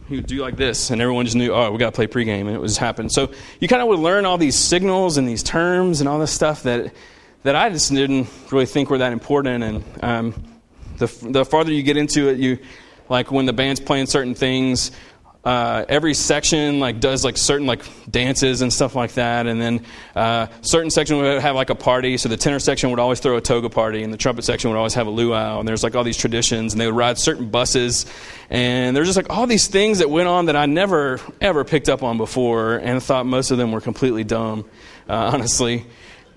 He 0.08 0.16
would 0.16 0.26
do 0.26 0.36
like 0.36 0.56
this, 0.56 0.90
and 0.90 1.02
everyone 1.02 1.26
just 1.26 1.36
knew, 1.36 1.52
oh, 1.52 1.70
we 1.70 1.76
got 1.76 1.92
to 1.92 1.96
play 1.96 2.06
pregame, 2.06 2.46
and 2.46 2.50
it 2.50 2.60
was 2.60 2.78
happening. 2.78 3.10
So 3.10 3.30
you 3.60 3.68
kind 3.68 3.82
of 3.82 3.88
would 3.88 3.98
learn 3.98 4.24
all 4.24 4.38
these 4.38 4.56
signals 4.56 5.18
and 5.18 5.28
these 5.28 5.42
terms 5.42 6.00
and 6.00 6.08
all 6.08 6.18
this 6.18 6.32
stuff 6.32 6.62
that 6.62 6.94
that 7.42 7.56
I 7.56 7.70
just 7.70 7.90
didn't 7.90 8.28
really 8.50 8.66
think 8.66 8.90
were 8.90 8.98
that 8.98 9.12
important. 9.12 9.62
And 9.64 9.84
um, 10.02 10.44
the 10.98 11.06
the 11.22 11.44
farther 11.44 11.72
you 11.72 11.82
get 11.82 11.96
into 11.96 12.28
it, 12.28 12.38
you 12.38 12.58
like 13.08 13.30
when 13.30 13.46
the 13.46 13.52
band's 13.52 13.80
playing 13.80 14.06
certain 14.06 14.34
things, 14.34 14.90
uh, 15.44 15.84
every 15.88 16.12
section 16.12 16.78
like 16.78 17.00
does 17.00 17.24
like 17.24 17.38
certain 17.38 17.66
like 17.66 17.82
dances 18.10 18.60
and 18.60 18.72
stuff 18.72 18.94
like 18.94 19.12
that. 19.12 19.46
And 19.46 19.60
then 19.60 19.84
uh, 20.14 20.48
certain 20.60 20.90
section 20.90 21.16
would 21.18 21.40
have 21.40 21.54
like 21.54 21.70
a 21.70 21.74
party. 21.74 22.16
So 22.18 22.28
the 22.28 22.36
tenor 22.36 22.58
section 22.58 22.90
would 22.90 22.98
always 22.98 23.20
throw 23.20 23.36
a 23.36 23.40
toga 23.40 23.70
party 23.70 24.02
and 24.02 24.12
the 24.12 24.18
trumpet 24.18 24.44
section 24.44 24.68
would 24.70 24.76
always 24.76 24.94
have 24.94 25.06
a 25.06 25.10
luau. 25.10 25.60
And 25.60 25.66
there's 25.66 25.82
like 25.82 25.94
all 25.94 26.04
these 26.04 26.18
traditions 26.18 26.74
and 26.74 26.80
they 26.80 26.86
would 26.86 26.96
ride 26.96 27.18
certain 27.18 27.48
buses. 27.48 28.04
And 28.50 28.94
there's 28.94 29.08
just 29.08 29.16
like 29.16 29.30
all 29.30 29.46
these 29.46 29.68
things 29.68 30.00
that 30.00 30.10
went 30.10 30.28
on 30.28 30.46
that 30.46 30.56
i 30.56 30.66
never 30.66 31.20
ever 31.40 31.64
picked 31.64 31.88
up 31.88 32.02
on 32.02 32.16
before 32.16 32.76
and 32.76 33.02
thought 33.02 33.26
most 33.26 33.50
of 33.50 33.58
them 33.58 33.72
were 33.72 33.80
completely 33.80 34.24
dumb 34.24 34.64
uh, 35.08 35.30
honestly 35.32 35.86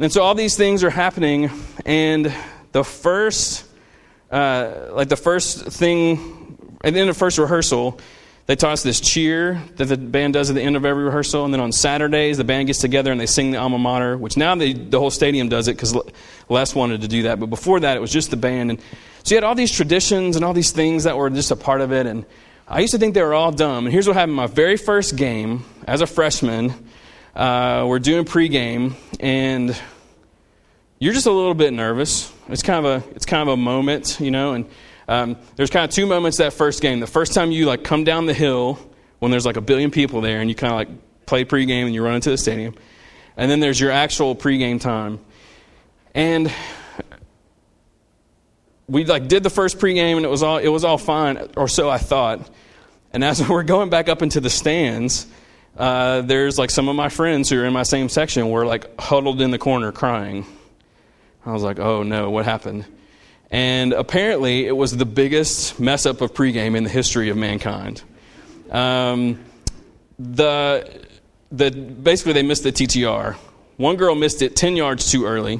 and 0.01 0.11
so 0.11 0.21
all 0.21 0.35
these 0.35 0.57
things 0.57 0.83
are 0.83 0.89
happening 0.89 1.49
and 1.85 2.33
the 2.71 2.83
first 2.83 3.65
uh, 4.31 4.87
like 4.93 5.09
the 5.09 5.17
first 5.17 5.65
thing, 5.67 6.57
at 6.83 6.93
the 6.93 6.99
end 6.99 7.09
of 7.09 7.17
first 7.17 7.37
rehearsal, 7.37 7.99
they 8.45 8.55
taught 8.55 8.73
us 8.73 8.83
this 8.83 8.99
cheer 8.99 9.61
that 9.75 9.85
the 9.85 9.97
band 9.97 10.33
does 10.33 10.49
at 10.49 10.55
the 10.55 10.61
end 10.61 10.75
of 10.75 10.85
every 10.85 11.03
rehearsal. 11.03 11.43
And 11.45 11.53
then 11.53 11.61
on 11.61 11.71
Saturdays, 11.71 12.37
the 12.37 12.43
band 12.43 12.67
gets 12.67 12.79
together 12.79 13.11
and 13.11 13.19
they 13.19 13.25
sing 13.25 13.51
the 13.51 13.57
alma 13.57 13.77
mater, 13.77 14.17
which 14.17 14.37
now 14.37 14.55
they, 14.55 14.73
the 14.73 14.99
whole 14.99 15.11
stadium 15.11 15.49
does 15.49 15.67
it 15.67 15.75
because 15.75 15.95
Les 16.49 16.73
wanted 16.73 17.01
to 17.01 17.07
do 17.07 17.23
that. 17.23 17.39
But 17.39 17.47
before 17.47 17.81
that, 17.81 17.97
it 17.97 17.99
was 17.99 18.11
just 18.11 18.31
the 18.31 18.37
band. 18.37 18.71
And 18.71 18.79
so 19.23 19.35
you 19.35 19.37
had 19.37 19.43
all 19.43 19.55
these 19.55 19.71
traditions 19.71 20.37
and 20.37 20.45
all 20.45 20.53
these 20.53 20.71
things 20.71 21.03
that 21.03 21.17
were 21.17 21.29
just 21.29 21.51
a 21.51 21.55
part 21.55 21.81
of 21.81 21.91
it. 21.91 22.05
And 22.05 22.25
I 22.67 22.79
used 22.79 22.93
to 22.93 22.99
think 22.99 23.13
they 23.13 23.23
were 23.23 23.33
all 23.33 23.51
dumb. 23.51 23.85
And 23.85 23.93
here's 23.93 24.07
what 24.07 24.15
happened 24.15 24.35
my 24.35 24.47
very 24.47 24.77
first 24.77 25.17
game 25.17 25.65
as 25.85 26.01
a 26.01 26.07
freshman. 26.07 26.73
Uh, 27.35 27.85
we're 27.87 27.99
doing 27.99 28.25
pregame, 28.25 28.95
and 29.21 29.79
you're 31.01 31.13
just 31.13 31.25
a 31.25 31.31
little 31.31 31.55
bit 31.55 31.73
nervous. 31.73 32.31
It's 32.47 32.61
kind 32.61 32.85
of 32.85 33.03
a, 33.03 33.09
it's 33.15 33.25
kind 33.25 33.41
of 33.41 33.47
a 33.47 33.57
moment, 33.57 34.19
you 34.19 34.29
know, 34.29 34.53
and 34.53 34.69
um, 35.07 35.35
there's 35.55 35.71
kind 35.71 35.83
of 35.83 35.89
two 35.89 36.05
moments 36.05 36.37
that 36.37 36.53
first 36.53 36.79
game. 36.79 36.99
The 36.99 37.07
first 37.07 37.33
time 37.33 37.51
you 37.51 37.65
like 37.65 37.83
come 37.83 38.03
down 38.03 38.27
the 38.27 38.35
hill 38.35 38.77
when 39.17 39.31
there's 39.31 39.45
like 39.45 39.57
a 39.57 39.61
billion 39.61 39.89
people 39.89 40.21
there 40.21 40.41
and 40.41 40.47
you 40.47 40.55
kind 40.55 40.71
of 40.71 40.77
like 40.77 41.25
play 41.25 41.43
pregame 41.43 41.85
and 41.85 41.93
you 41.95 42.03
run 42.03 42.13
into 42.13 42.29
the 42.29 42.37
stadium. 42.37 42.75
And 43.35 43.49
then 43.49 43.59
there's 43.59 43.79
your 43.79 43.89
actual 43.89 44.35
pregame 44.35 44.79
time. 44.79 45.19
And 46.13 46.53
we 48.87 49.03
like 49.03 49.27
did 49.27 49.41
the 49.41 49.49
first 49.49 49.79
pregame 49.79 50.17
and 50.17 50.25
it 50.25 50.29
was 50.29 50.43
all 50.43 50.59
it 50.59 50.67
was 50.67 50.83
all 50.83 50.99
fine, 50.99 51.49
or 51.57 51.67
so 51.67 51.89
I 51.89 51.97
thought. 51.97 52.47
And 53.11 53.23
as 53.23 53.47
we're 53.49 53.63
going 53.63 53.89
back 53.89 54.07
up 54.07 54.21
into 54.21 54.39
the 54.39 54.51
stands, 54.51 55.25
uh, 55.75 56.21
there's 56.21 56.59
like 56.59 56.69
some 56.69 56.89
of 56.89 56.95
my 56.95 57.09
friends 57.09 57.49
who 57.49 57.59
are 57.59 57.65
in 57.65 57.73
my 57.73 57.81
same 57.81 58.07
section 58.07 58.51
were 58.51 58.67
like 58.67 58.99
huddled 58.99 59.41
in 59.41 59.49
the 59.49 59.57
corner 59.57 59.91
crying. 59.91 60.45
I 61.45 61.51
was 61.51 61.63
like, 61.63 61.79
oh 61.79 62.03
no, 62.03 62.29
what 62.29 62.45
happened? 62.45 62.85
And 63.49 63.91
apparently, 63.91 64.65
it 64.65 64.75
was 64.75 64.95
the 64.95 65.05
biggest 65.05 65.79
mess 65.79 66.05
up 66.05 66.21
of 66.21 66.33
pregame 66.33 66.75
in 66.77 66.83
the 66.83 66.89
history 66.89 67.29
of 67.29 67.35
mankind. 67.35 68.01
Um, 68.69 69.43
the, 70.17 71.05
the, 71.51 71.71
basically, 71.71 72.33
they 72.33 72.43
missed 72.43 72.63
the 72.63 72.71
TTR. 72.71 73.35
One 73.75 73.97
girl 73.97 74.15
missed 74.15 74.41
it 74.41 74.55
10 74.55 74.77
yards 74.77 75.11
too 75.11 75.25
early 75.25 75.59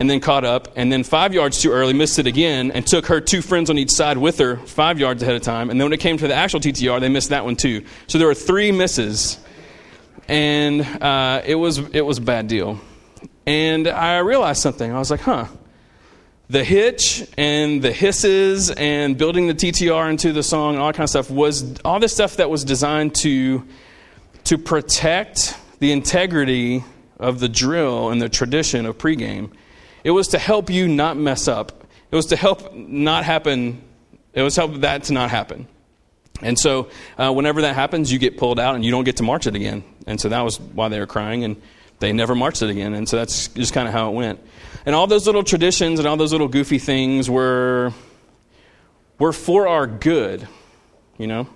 and 0.00 0.08
then 0.08 0.20
caught 0.20 0.44
up, 0.44 0.68
and 0.76 0.92
then 0.92 1.02
five 1.02 1.34
yards 1.34 1.60
too 1.60 1.72
early, 1.72 1.92
missed 1.92 2.18
it 2.18 2.26
again, 2.26 2.70
and 2.70 2.86
took 2.86 3.06
her 3.06 3.20
two 3.20 3.42
friends 3.42 3.68
on 3.68 3.78
each 3.78 3.90
side 3.90 4.16
with 4.16 4.38
her 4.38 4.56
five 4.58 5.00
yards 5.00 5.22
ahead 5.22 5.34
of 5.34 5.42
time. 5.42 5.70
And 5.70 5.80
then 5.80 5.86
when 5.86 5.92
it 5.92 6.00
came 6.00 6.16
to 6.18 6.28
the 6.28 6.34
actual 6.34 6.60
TTR, 6.60 7.00
they 7.00 7.08
missed 7.08 7.30
that 7.30 7.44
one 7.44 7.56
too. 7.56 7.84
So 8.06 8.18
there 8.18 8.28
were 8.28 8.34
three 8.34 8.70
misses, 8.70 9.38
and 10.28 10.82
uh, 11.02 11.42
it 11.44 11.56
was 11.56 11.78
it 11.78 12.02
was 12.02 12.18
a 12.18 12.22
bad 12.22 12.46
deal. 12.46 12.80
And 13.48 13.88
I 13.88 14.18
realized 14.18 14.60
something. 14.60 14.92
I 14.92 14.98
was 14.98 15.10
like, 15.10 15.20
huh 15.20 15.46
the 16.50 16.64
hitch 16.64 17.26
and 17.36 17.82
the 17.82 17.92
hisses 17.92 18.70
and 18.70 19.18
building 19.18 19.48
the 19.48 19.54
TTR 19.54 20.08
into 20.08 20.32
the 20.32 20.42
song 20.42 20.78
all 20.78 20.86
that 20.86 20.94
kind 20.94 21.04
of 21.04 21.10
stuff 21.10 21.30
was 21.30 21.78
all 21.84 22.00
this 22.00 22.14
stuff 22.14 22.36
that 22.36 22.48
was 22.48 22.64
designed 22.64 23.14
to 23.14 23.66
to 24.44 24.56
protect 24.56 25.58
the 25.78 25.92
integrity 25.92 26.82
of 27.18 27.38
the 27.38 27.48
drill 27.48 28.10
and 28.10 28.22
the 28.22 28.28
tradition 28.28 28.86
of 28.86 28.96
pregame. 28.96 29.52
It 30.04 30.12
was 30.12 30.28
to 30.28 30.38
help 30.38 30.70
you 30.70 30.88
not 30.88 31.18
mess 31.18 31.48
up. 31.48 31.84
It 32.10 32.16
was 32.16 32.26
to 32.26 32.36
help 32.36 32.72
not 32.74 33.24
happen. 33.24 33.82
It 34.32 34.42
was 34.42 34.56
help 34.56 34.76
that 34.76 35.02
to 35.04 35.12
not 35.12 35.28
happen. 35.30 35.68
And 36.40 36.58
so, 36.58 36.88
uh, 37.18 37.32
whenever 37.32 37.62
that 37.62 37.74
happens, 37.74 38.10
you 38.10 38.18
get 38.18 38.38
pulled 38.38 38.58
out 38.58 38.74
and 38.74 38.84
you 38.84 38.90
don't 38.90 39.04
get 39.04 39.16
to 39.18 39.22
march 39.22 39.46
it 39.46 39.54
again. 39.54 39.82
And 40.06 40.18
so 40.18 40.30
that 40.30 40.40
was 40.40 40.58
why 40.58 40.88
they 40.88 40.98
were 40.98 41.06
crying, 41.06 41.44
and 41.44 41.60
they 41.98 42.12
never 42.12 42.34
marched 42.34 42.62
it 42.62 42.70
again. 42.70 42.94
And 42.94 43.08
so 43.08 43.16
that's 43.16 43.48
just 43.48 43.72
kind 43.72 43.88
of 43.88 43.94
how 43.94 44.10
it 44.10 44.14
went. 44.14 44.40
And 44.86 44.94
all 44.94 45.06
those 45.06 45.26
little 45.26 45.42
traditions 45.42 45.98
and 45.98 46.08
all 46.08 46.16
those 46.16 46.32
little 46.32 46.48
goofy 46.48 46.78
things 46.78 47.28
were, 47.28 47.92
were 49.18 49.32
for 49.32 49.68
our 49.68 49.86
good, 49.86 50.46
you 51.18 51.26
know? 51.26 51.48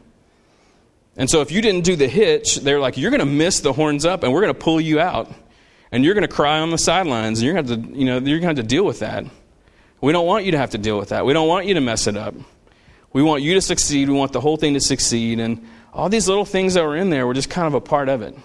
And 1.16 1.28
so 1.28 1.40
if 1.40 1.52
you 1.52 1.60
didn't 1.60 1.84
do 1.84 1.94
the 1.94 2.08
hitch, 2.08 2.56
they're 2.56 2.80
like, 2.80 2.96
you're 2.96 3.10
going 3.10 3.20
to 3.20 3.26
miss 3.26 3.60
the 3.60 3.72
horns 3.72 4.04
up 4.04 4.22
and 4.22 4.32
we're 4.32 4.40
going 4.40 4.54
to 4.54 4.58
pull 4.58 4.80
you 4.80 4.98
out. 4.98 5.30
And 5.90 6.04
you're 6.04 6.14
going 6.14 6.26
to 6.26 6.34
cry 6.34 6.58
on 6.60 6.70
the 6.70 6.78
sidelines 6.78 7.40
and 7.40 7.46
you're 7.46 7.62
going 7.62 7.66
to 7.66 7.98
you 7.98 8.06
know, 8.06 8.14
you're 8.14 8.40
going 8.40 8.42
to 8.42 8.46
have 8.46 8.56
to 8.56 8.62
deal 8.62 8.84
with 8.84 9.00
that. 9.00 9.24
We 10.00 10.12
don't 10.12 10.26
want 10.26 10.44
you 10.44 10.52
to 10.52 10.58
have 10.58 10.70
to 10.70 10.78
deal 10.78 10.98
with 10.98 11.10
that. 11.10 11.24
We 11.24 11.32
don't 11.32 11.46
want 11.46 11.66
you 11.66 11.74
to 11.74 11.80
mess 11.80 12.06
it 12.06 12.16
up. 12.16 12.34
We 13.12 13.22
want 13.22 13.42
you 13.42 13.54
to 13.54 13.60
succeed. 13.60 14.08
We 14.08 14.14
want 14.16 14.32
the 14.32 14.40
whole 14.40 14.56
thing 14.56 14.74
to 14.74 14.80
succeed. 14.80 15.38
And 15.38 15.66
all 15.92 16.08
these 16.08 16.26
little 16.26 16.46
things 16.46 16.74
that 16.74 16.82
were 16.82 16.96
in 16.96 17.10
there 17.10 17.26
were 17.26 17.34
just 17.34 17.50
kind 17.50 17.66
of 17.66 17.74
a 17.74 17.80
part 17.80 18.08
of 18.08 18.22
it. 18.22 18.36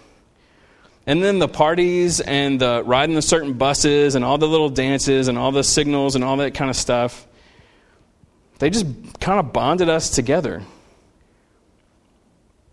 And 1.08 1.24
then 1.24 1.40
the 1.40 1.48
parties 1.48 2.20
and 2.20 2.60
the 2.60 2.84
riding 2.86 3.16
the 3.16 3.22
certain 3.22 3.54
buses 3.54 4.16
and 4.16 4.26
all 4.26 4.38
the 4.38 4.48
little 4.48 4.70
dances 4.70 5.30
and 5.30 5.38
all 5.38 5.54
the 5.54 5.64
signals 5.64 6.16
and 6.16 6.24
all 6.24 6.36
that 6.38 6.54
kind 6.54 6.70
of 6.70 6.76
stuff, 6.76 7.26
they 8.60 8.70
just 8.70 8.86
kind 9.22 9.40
of 9.40 9.54
bonded 9.54 9.88
us 9.88 10.10
together. 10.10 10.64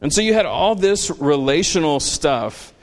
And 0.00 0.12
so 0.12 0.20
you 0.20 0.34
had 0.34 0.46
all 0.46 0.74
this 0.74 1.10
relational 1.10 2.00
stuff 2.00 2.74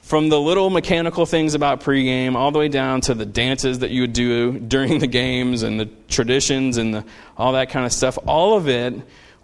from 0.00 0.28
the 0.28 0.40
little 0.40 0.70
mechanical 0.70 1.24
things 1.24 1.54
about 1.54 1.80
pregame 1.80 2.34
all 2.34 2.50
the 2.50 2.58
way 2.58 2.68
down 2.68 3.00
to 3.02 3.14
the 3.14 3.26
dances 3.26 3.78
that 3.78 3.90
you 3.90 4.02
would 4.02 4.12
do 4.12 4.58
during 4.58 4.98
the 4.98 5.06
games 5.06 5.62
and 5.62 5.78
the 5.78 5.86
traditions 6.08 6.78
and 6.78 6.92
the, 6.92 7.04
all 7.36 7.52
that 7.52 7.70
kind 7.70 7.86
of 7.86 7.92
stuff. 7.92 8.18
All 8.26 8.56
of 8.56 8.68
it 8.68 8.94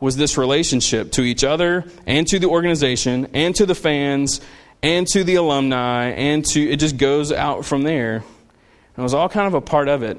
was 0.00 0.16
this 0.16 0.36
relationship 0.36 1.12
to 1.12 1.22
each 1.22 1.44
other 1.44 1.84
and 2.06 2.26
to 2.26 2.40
the 2.40 2.48
organization 2.48 3.28
and 3.32 3.54
to 3.54 3.64
the 3.64 3.74
fans 3.74 4.40
and 4.82 5.06
to 5.08 5.24
the 5.24 5.36
alumni 5.36 6.10
and 6.10 6.44
to 6.44 6.60
it 6.60 6.76
just 6.76 6.96
goes 6.96 7.32
out 7.32 7.64
from 7.64 7.82
there. 7.82 8.16
And 8.16 8.98
it 8.98 9.02
was 9.02 9.14
all 9.14 9.28
kind 9.28 9.46
of 9.46 9.54
a 9.54 9.60
part 9.60 9.88
of 9.88 10.02
it. 10.02 10.18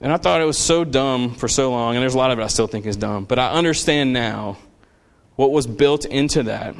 And 0.00 0.12
I 0.12 0.16
thought 0.16 0.40
it 0.40 0.46
was 0.46 0.58
so 0.58 0.82
dumb 0.84 1.34
for 1.34 1.46
so 1.46 1.70
long, 1.70 1.94
and 1.94 2.02
there's 2.02 2.14
a 2.14 2.18
lot 2.18 2.30
of 2.30 2.38
it 2.38 2.42
I 2.42 2.46
still 2.46 2.66
think 2.66 2.86
is 2.86 2.96
dumb, 2.96 3.26
but 3.26 3.38
I 3.38 3.50
understand 3.50 4.12
now 4.12 4.56
what 5.36 5.52
was 5.52 5.66
built 5.66 6.06
into 6.06 6.44
that. 6.44 6.74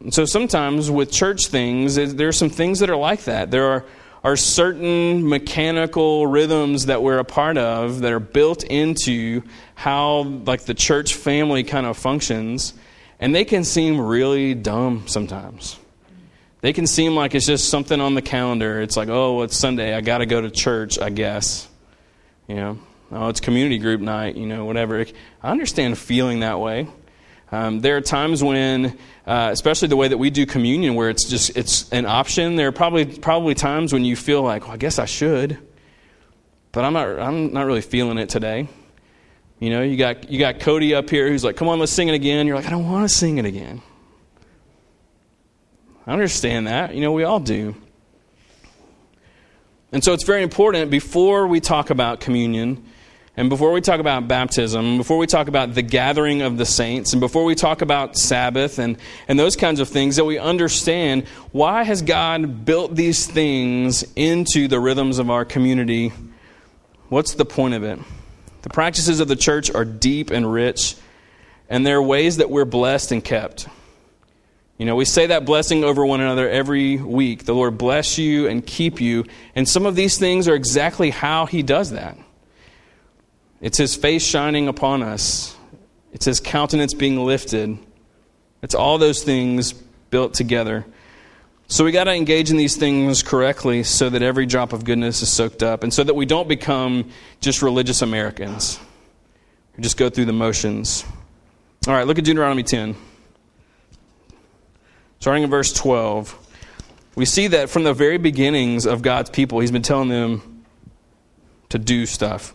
And 0.00 0.12
so 0.12 0.24
sometimes 0.24 0.90
with 0.90 1.10
church 1.10 1.46
things, 1.46 1.94
there 1.96 2.28
are 2.28 2.32
some 2.32 2.50
things 2.50 2.80
that 2.80 2.90
are 2.90 2.96
like 2.96 3.24
that. 3.24 3.50
There 3.50 3.66
are, 3.70 3.84
are 4.22 4.36
certain 4.36 5.28
mechanical 5.28 6.26
rhythms 6.26 6.86
that 6.86 7.02
we're 7.02 7.18
a 7.18 7.24
part 7.24 7.58
of 7.58 8.00
that 8.00 8.12
are 8.12 8.20
built 8.20 8.64
into 8.64 9.42
how 9.74 10.22
like 10.22 10.62
the 10.62 10.74
church 10.74 11.14
family 11.14 11.64
kind 11.64 11.86
of 11.86 11.96
functions 11.96 12.74
and 13.20 13.34
they 13.34 13.44
can 13.44 13.64
seem 13.64 14.00
really 14.00 14.54
dumb 14.54 15.04
sometimes. 15.06 15.78
They 16.60 16.72
can 16.72 16.86
seem 16.86 17.14
like 17.14 17.34
it's 17.34 17.46
just 17.46 17.68
something 17.68 18.00
on 18.00 18.14
the 18.14 18.22
calendar. 18.22 18.80
It's 18.80 18.96
like, 18.96 19.08
oh, 19.08 19.42
it's 19.42 19.56
Sunday. 19.56 19.94
I 19.94 20.00
got 20.00 20.18
to 20.18 20.26
go 20.26 20.40
to 20.40 20.50
church, 20.50 20.98
I 20.98 21.10
guess. 21.10 21.68
You 22.48 22.56
know, 22.56 22.78
oh, 23.12 23.28
it's 23.28 23.40
community 23.40 23.78
group 23.78 24.00
night, 24.00 24.36
you 24.36 24.46
know, 24.46 24.64
whatever. 24.64 25.04
I 25.42 25.50
understand 25.50 25.98
feeling 25.98 26.40
that 26.40 26.58
way. 26.58 26.88
Um, 27.50 27.80
there 27.80 27.96
are 27.96 28.00
times 28.00 28.42
when, 28.42 28.98
uh, 29.26 29.50
especially 29.52 29.88
the 29.88 29.96
way 29.96 30.08
that 30.08 30.18
we 30.18 30.30
do 30.30 30.44
communion, 30.46 30.94
where 30.94 31.08
it's 31.08 31.24
just 31.24 31.56
it's 31.56 31.90
an 31.90 32.04
option. 32.04 32.56
There 32.56 32.68
are 32.68 32.72
probably 32.72 33.06
probably 33.06 33.54
times 33.54 33.92
when 33.92 34.04
you 34.04 34.16
feel 34.16 34.42
like, 34.42 34.64
well, 34.64 34.72
I 34.72 34.76
guess 34.76 34.98
I 34.98 35.06
should, 35.06 35.58
but 36.72 36.84
I'm 36.84 36.92
not. 36.92 37.18
I'm 37.18 37.52
not 37.52 37.64
really 37.64 37.80
feeling 37.80 38.18
it 38.18 38.28
today. 38.28 38.68
You 39.60 39.70
know, 39.70 39.82
you 39.82 39.96
got, 39.96 40.30
you 40.30 40.38
got 40.38 40.60
Cody 40.60 40.94
up 40.94 41.10
here 41.10 41.28
who's 41.28 41.42
like, 41.42 41.56
come 41.56 41.68
on, 41.68 41.78
let's 41.78 41.92
sing 41.92 42.08
it 42.08 42.14
again. 42.14 42.46
You're 42.46 42.56
like, 42.56 42.66
I 42.66 42.70
don't 42.70 42.88
want 42.88 43.08
to 43.08 43.14
sing 43.14 43.38
it 43.38 43.44
again. 43.44 43.82
I 46.06 46.12
understand 46.12 46.68
that. 46.68 46.94
You 46.94 47.00
know, 47.00 47.12
we 47.12 47.24
all 47.24 47.40
do. 47.40 47.74
And 49.90 50.04
so 50.04 50.12
it's 50.12 50.24
very 50.24 50.42
important 50.42 50.90
before 50.90 51.46
we 51.46 51.60
talk 51.60 51.90
about 51.90 52.20
communion, 52.20 52.84
and 53.36 53.48
before 53.48 53.72
we 53.72 53.80
talk 53.80 54.00
about 54.00 54.26
baptism, 54.26 54.96
before 54.96 55.16
we 55.16 55.26
talk 55.26 55.48
about 55.48 55.74
the 55.74 55.82
gathering 55.82 56.42
of 56.42 56.58
the 56.58 56.66
saints, 56.66 57.12
and 57.12 57.20
before 57.20 57.44
we 57.44 57.54
talk 57.54 57.82
about 57.82 58.16
Sabbath 58.16 58.78
and, 58.78 58.98
and 59.28 59.38
those 59.38 59.54
kinds 59.54 59.80
of 59.80 59.88
things, 59.88 60.16
that 60.16 60.24
we 60.24 60.38
understand 60.38 61.26
why 61.52 61.84
has 61.84 62.02
God 62.02 62.64
built 62.64 62.96
these 62.96 63.26
things 63.26 64.04
into 64.16 64.66
the 64.66 64.80
rhythms 64.80 65.18
of 65.18 65.30
our 65.30 65.44
community? 65.44 66.12
What's 67.08 67.34
the 67.34 67.44
point 67.44 67.74
of 67.74 67.84
it? 67.84 67.98
The 68.68 68.74
practices 68.74 69.20
of 69.20 69.28
the 69.28 69.36
church 69.36 69.70
are 69.70 69.86
deep 69.86 70.30
and 70.30 70.52
rich, 70.52 70.94
and 71.70 71.86
there 71.86 71.96
are 71.96 72.02
ways 72.02 72.36
that 72.36 72.50
we're 72.50 72.66
blessed 72.66 73.12
and 73.12 73.24
kept. 73.24 73.66
You 74.76 74.84
know, 74.84 74.94
we 74.94 75.06
say 75.06 75.28
that 75.28 75.46
blessing 75.46 75.84
over 75.84 76.04
one 76.04 76.20
another 76.20 76.46
every 76.50 76.98
week. 76.98 77.46
The 77.46 77.54
Lord 77.54 77.78
bless 77.78 78.18
you 78.18 78.46
and 78.46 78.64
keep 78.64 79.00
you. 79.00 79.24
And 79.54 79.66
some 79.66 79.86
of 79.86 79.96
these 79.96 80.18
things 80.18 80.48
are 80.48 80.54
exactly 80.54 81.08
how 81.08 81.46
He 81.46 81.62
does 81.62 81.92
that. 81.92 82.18
It's 83.62 83.78
His 83.78 83.96
face 83.96 84.22
shining 84.22 84.68
upon 84.68 85.02
us, 85.02 85.56
it's 86.12 86.26
His 86.26 86.38
countenance 86.38 86.92
being 86.92 87.24
lifted. 87.24 87.78
It's 88.60 88.74
all 88.74 88.98
those 88.98 89.24
things 89.24 89.72
built 89.72 90.34
together. 90.34 90.84
So 91.70 91.84
we 91.84 91.92
got 91.92 92.04
to 92.04 92.14
engage 92.14 92.50
in 92.50 92.56
these 92.56 92.76
things 92.76 93.22
correctly 93.22 93.82
so 93.82 94.08
that 94.08 94.22
every 94.22 94.46
drop 94.46 94.72
of 94.72 94.84
goodness 94.84 95.20
is 95.20 95.30
soaked 95.30 95.62
up 95.62 95.82
and 95.82 95.92
so 95.92 96.02
that 96.02 96.14
we 96.14 96.24
don't 96.24 96.48
become 96.48 97.10
just 97.42 97.60
religious 97.60 98.00
Americans 98.00 98.80
who 99.74 99.82
just 99.82 99.98
go 99.98 100.08
through 100.08 100.24
the 100.24 100.32
motions. 100.32 101.04
All 101.86 101.92
right, 101.92 102.06
look 102.06 102.18
at 102.18 102.24
Deuteronomy 102.24 102.62
10. 102.62 102.96
Starting 105.20 105.42
in 105.42 105.50
verse 105.50 105.70
12, 105.74 106.46
we 107.16 107.26
see 107.26 107.48
that 107.48 107.68
from 107.68 107.84
the 107.84 107.92
very 107.92 108.16
beginnings 108.16 108.86
of 108.86 109.02
God's 109.02 109.28
people, 109.28 109.60
He's 109.60 109.70
been 109.70 109.82
telling 109.82 110.08
them 110.08 110.64
to 111.68 111.78
do 111.78 112.06
stuff. 112.06 112.54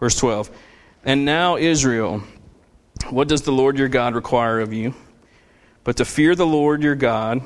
Verse 0.00 0.16
12. 0.16 0.50
And 1.04 1.24
now, 1.24 1.56
Israel, 1.56 2.24
what 3.10 3.28
does 3.28 3.42
the 3.42 3.52
Lord 3.52 3.78
your 3.78 3.88
God 3.88 4.16
require 4.16 4.58
of 4.58 4.72
you? 4.72 4.96
But 5.84 5.98
to 5.98 6.04
fear 6.04 6.34
the 6.34 6.46
Lord 6.46 6.82
your 6.82 6.96
God, 6.96 7.40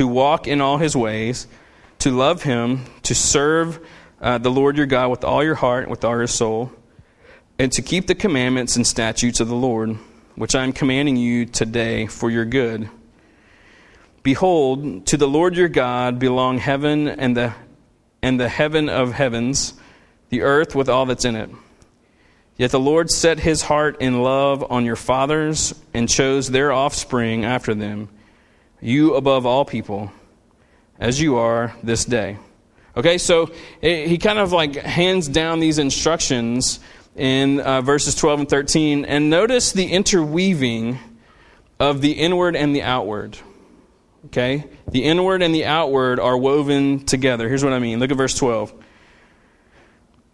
to 0.00 0.08
walk 0.08 0.46
in 0.46 0.62
all 0.62 0.78
his 0.78 0.96
ways, 0.96 1.46
to 1.98 2.10
love 2.10 2.42
him, 2.42 2.86
to 3.02 3.14
serve 3.14 3.86
uh, 4.18 4.38
the 4.38 4.50
Lord 4.50 4.78
your 4.78 4.86
God 4.86 5.10
with 5.10 5.24
all 5.24 5.44
your 5.44 5.56
heart, 5.56 5.90
with 5.90 6.06
all 6.06 6.16
your 6.16 6.26
soul, 6.26 6.72
and 7.58 7.70
to 7.72 7.82
keep 7.82 8.06
the 8.06 8.14
commandments 8.14 8.76
and 8.76 8.86
statutes 8.86 9.40
of 9.40 9.48
the 9.48 9.54
Lord, 9.54 9.98
which 10.36 10.54
I 10.54 10.64
am 10.64 10.72
commanding 10.72 11.16
you 11.16 11.44
today 11.44 12.06
for 12.06 12.30
your 12.30 12.46
good. 12.46 12.88
Behold, 14.22 15.04
to 15.08 15.18
the 15.18 15.28
Lord 15.28 15.54
your 15.54 15.68
God 15.68 16.18
belong 16.18 16.56
heaven 16.56 17.06
and 17.06 17.36
the, 17.36 17.52
and 18.22 18.40
the 18.40 18.48
heaven 18.48 18.88
of 18.88 19.12
heavens, 19.12 19.74
the 20.30 20.40
earth 20.40 20.74
with 20.74 20.88
all 20.88 21.04
that's 21.04 21.26
in 21.26 21.36
it. 21.36 21.50
Yet 22.56 22.70
the 22.70 22.80
Lord 22.80 23.10
set 23.10 23.40
his 23.40 23.60
heart 23.60 24.00
in 24.00 24.22
love 24.22 24.64
on 24.72 24.86
your 24.86 24.96
fathers 24.96 25.74
and 25.92 26.08
chose 26.08 26.50
their 26.50 26.72
offspring 26.72 27.44
after 27.44 27.74
them, 27.74 28.08
you 28.80 29.14
above 29.14 29.46
all 29.46 29.64
people, 29.64 30.12
as 30.98 31.20
you 31.20 31.36
are 31.36 31.74
this 31.82 32.04
day. 32.04 32.38
Okay, 32.96 33.18
so 33.18 33.50
he 33.80 34.18
kind 34.18 34.38
of 34.38 34.52
like 34.52 34.74
hands 34.74 35.28
down 35.28 35.60
these 35.60 35.78
instructions 35.78 36.80
in 37.16 37.60
uh, 37.60 37.80
verses 37.82 38.14
12 38.14 38.40
and 38.40 38.48
13, 38.48 39.04
and 39.04 39.30
notice 39.30 39.72
the 39.72 39.86
interweaving 39.92 40.98
of 41.78 42.00
the 42.00 42.12
inward 42.12 42.56
and 42.56 42.74
the 42.74 42.82
outward. 42.82 43.38
Okay? 44.26 44.64
The 44.90 45.04
inward 45.04 45.42
and 45.42 45.54
the 45.54 45.64
outward 45.64 46.20
are 46.20 46.36
woven 46.36 47.04
together. 47.04 47.48
Here's 47.48 47.64
what 47.64 47.72
I 47.72 47.78
mean. 47.78 48.00
Look 48.00 48.10
at 48.10 48.16
verse 48.16 48.34
12. 48.34 48.72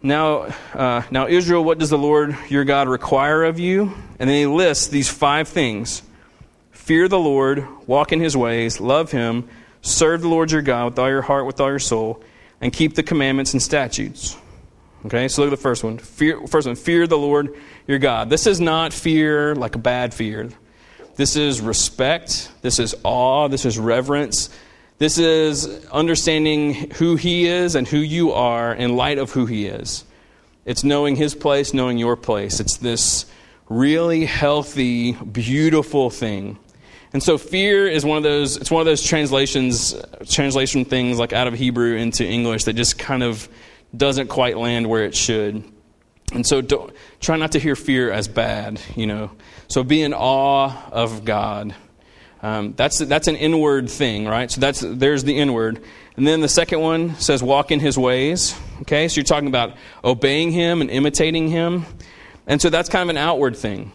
Now, 0.01 0.53
uh, 0.73 1.03
now, 1.09 1.27
Israel, 1.27 1.63
what 1.63 1.79
does 1.79 1.89
the 1.89 1.97
Lord 1.97 2.37
your 2.49 2.63
God 2.65 2.87
require 2.87 3.43
of 3.43 3.59
you? 3.59 3.93
And 4.19 4.29
then 4.29 4.35
he 4.37 4.45
lists 4.45 4.87
these 4.87 5.09
five 5.09 5.47
things 5.47 6.01
fear 6.87 7.09
the 7.09 7.19
Lord, 7.19 7.67
walk 7.85 8.13
in 8.13 8.21
his 8.21 8.37
ways, 8.37 8.79
love 8.79 9.11
him, 9.11 9.49
serve 9.81 10.21
the 10.21 10.29
Lord 10.29 10.53
your 10.53 10.61
God 10.61 10.85
with 10.85 10.99
all 10.99 11.09
your 11.09 11.21
heart, 11.21 11.45
with 11.45 11.59
all 11.59 11.67
your 11.67 11.79
soul, 11.79 12.23
and 12.61 12.71
keep 12.71 12.95
the 12.95 13.03
commandments 13.03 13.51
and 13.51 13.61
statutes. 13.61 14.37
Okay, 15.05 15.27
so 15.27 15.41
look 15.41 15.51
at 15.51 15.57
the 15.57 15.61
first 15.61 15.83
one. 15.83 15.97
Fear, 15.97 16.47
first 16.47 16.65
one, 16.65 16.77
fear 16.77 17.05
the 17.05 17.17
Lord 17.17 17.53
your 17.87 17.99
God. 17.99 18.29
This 18.29 18.47
is 18.47 18.61
not 18.61 18.93
fear 18.93 19.53
like 19.53 19.75
a 19.75 19.79
bad 19.79 20.13
fear. 20.13 20.49
This 21.17 21.35
is 21.35 21.59
respect. 21.59 22.49
This 22.61 22.79
is 22.79 22.95
awe. 23.03 23.49
This 23.49 23.65
is 23.65 23.77
reverence. 23.77 24.49
This 24.97 25.17
is 25.17 25.85
understanding 25.87 26.91
who 26.91 27.17
He 27.17 27.47
is 27.47 27.75
and 27.75 27.85
who 27.85 27.97
you 27.97 28.31
are 28.31 28.73
in 28.73 28.95
light 28.95 29.17
of 29.17 29.31
who 29.31 29.45
He 29.45 29.65
is. 29.65 30.05
It's 30.63 30.85
knowing 30.85 31.17
His 31.17 31.35
place, 31.35 31.73
knowing 31.73 31.97
your 31.97 32.15
place. 32.15 32.61
It's 32.61 32.77
this 32.77 33.25
really 33.67 34.23
healthy, 34.23 35.11
beautiful 35.11 36.09
thing. 36.09 36.57
And 37.17 37.23
so 37.23 37.39
fear 37.39 37.87
is 37.87 38.05
one 38.05 38.17
of 38.17 38.21
those 38.21 38.57
it's 38.57 38.69
one 38.69 38.79
of 38.79 38.85
those 38.85 39.01
translations 39.01 39.95
translation 40.29 40.85
things 40.85 41.17
like 41.17 41.33
out 41.33 41.47
of 41.47 41.55
Hebrew 41.55 41.95
into 41.95 42.23
English 42.23 42.65
that 42.65 42.73
just 42.73 42.99
kind 42.99 43.23
of 43.23 43.49
doesn't 43.95 44.27
quite 44.27 44.55
land 44.55 44.85
where 44.85 45.03
it 45.03 45.15
should. 45.15 45.63
And 46.31 46.45
so 46.45 46.61
don't, 46.61 46.93
try 47.19 47.35
not 47.35 47.53
to 47.53 47.59
hear 47.59 47.75
fear 47.75 48.11
as 48.11 48.27
bad, 48.27 48.79
you 48.95 49.07
know. 49.07 49.31
So 49.67 49.83
be 49.83 50.03
in 50.03 50.13
awe 50.13 50.89
of 50.91 51.25
God. 51.25 51.73
Um, 52.43 52.75
that's, 52.77 52.99
that's 52.99 53.27
an 53.27 53.35
inward 53.35 53.89
thing, 53.89 54.27
right? 54.27 54.51
So 54.51 54.61
that's, 54.61 54.81
there's 54.81 55.23
the 55.23 55.39
inward. 55.39 55.81
And 56.17 56.27
then 56.27 56.41
the 56.41 56.47
second 56.47 56.81
one 56.81 57.15
says 57.15 57.41
walk 57.41 57.71
in 57.71 57.79
his 57.79 57.97
ways. 57.97 58.55
Okay, 58.81 59.07
so 59.07 59.15
you're 59.15 59.23
talking 59.23 59.47
about 59.47 59.75
obeying 60.03 60.51
him 60.51 60.81
and 60.81 60.91
imitating 60.91 61.47
him. 61.47 61.87
And 62.45 62.61
so 62.61 62.69
that's 62.69 62.89
kind 62.89 63.01
of 63.01 63.09
an 63.09 63.17
outward 63.17 63.57
thing. 63.57 63.91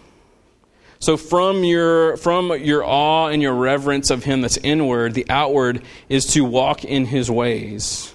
So 1.02 1.16
from 1.16 1.64
your, 1.64 2.16
from 2.16 2.52
your 2.62 2.84
awe 2.84 3.26
and 3.26 3.42
your 3.42 3.54
reverence 3.54 4.08
of 4.10 4.22
him 4.22 4.40
that's 4.40 4.56
inward, 4.58 5.14
the 5.14 5.26
outward 5.28 5.82
is 6.08 6.26
to 6.26 6.44
walk 6.44 6.84
in 6.84 7.06
his 7.06 7.28
ways 7.28 8.14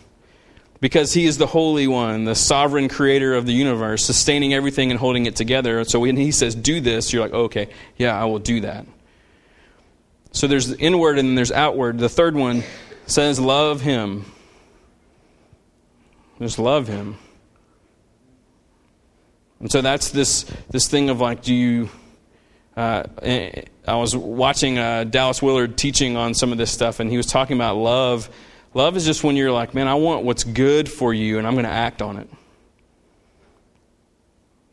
because 0.79 1.11
he 1.11 1.25
is 1.25 1.37
the 1.37 1.47
Holy 1.47 1.85
One, 1.85 2.23
the 2.23 2.33
sovereign 2.33 2.87
creator 2.87 3.33
of 3.33 3.45
the 3.45 3.51
universe, 3.51 4.05
sustaining 4.05 4.53
everything 4.53 4.89
and 4.89 4.97
holding 4.97 5.25
it 5.25 5.35
together. 5.35 5.83
So 5.83 5.99
when 5.99 6.15
he 6.15 6.31
says, 6.31 6.55
do 6.55 6.79
this, 6.79 7.11
you're 7.11 7.21
like, 7.21 7.33
oh, 7.33 7.43
okay, 7.43 7.67
yeah, 7.97 8.17
I 8.17 8.23
will 8.23 8.39
do 8.39 8.61
that. 8.61 8.87
So 10.31 10.47
there's 10.47 10.71
inward 10.71 11.19
and 11.19 11.37
there's 11.37 11.51
outward. 11.51 11.97
The 11.97 12.07
third 12.07 12.35
one 12.35 12.63
says, 13.05 13.37
love 13.37 13.81
him. 13.81 14.23
Just 16.39 16.57
love 16.57 16.87
him. 16.87 17.17
And 19.59 19.69
so 19.69 19.81
that's 19.81 20.09
this, 20.11 20.45
this 20.69 20.87
thing 20.87 21.09
of 21.09 21.19
like, 21.19 21.41
do 21.41 21.53
you. 21.53 21.89
Uh, 22.77 23.03
I 23.87 23.95
was 23.95 24.15
watching 24.15 24.77
uh, 24.77 25.03
Dallas 25.03 25.41
Willard 25.41 25.77
teaching 25.77 26.15
on 26.15 26.33
some 26.33 26.53
of 26.53 26.57
this 26.57 26.71
stuff, 26.71 27.01
and 27.01 27.09
he 27.09 27.17
was 27.17 27.25
talking 27.25 27.57
about 27.57 27.75
love 27.75 28.29
Love 28.77 28.95
is 28.95 29.05
just 29.05 29.23
when 29.23 29.35
you're 29.35 29.51
like, 29.51 29.73
man, 29.73 29.87
I 29.87 29.95
want 29.95 30.23
what's 30.23 30.43
good 30.43 30.87
for 30.87 31.11
you 31.11 31.39
and 31.39 31.47
I'm 31.47 31.53
going 31.53 31.65
to 31.65 31.71
act 31.71 32.03
on 32.03 32.17
it. 32.17 32.29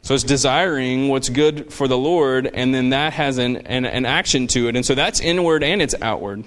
So 0.03 0.13
it's 0.15 0.25
desiring 0.25 1.09
what's 1.09 1.31
good 1.31 1.73
for 1.73 1.89
the 1.89 1.97
Lord, 1.97 2.47
and 2.47 2.75
then 2.75 2.91
that 2.91 3.15
has 3.15 3.39
an, 3.39 3.57
an, 3.57 3.87
an, 3.87 4.05
action 4.05 4.47
to 4.49 4.69
it. 4.69 4.77
And 4.77 4.85
so 4.85 4.95
that's 4.95 5.21
inward 5.21 5.65
and 5.65 5.81
it's 5.81 5.95
outward. 6.03 6.45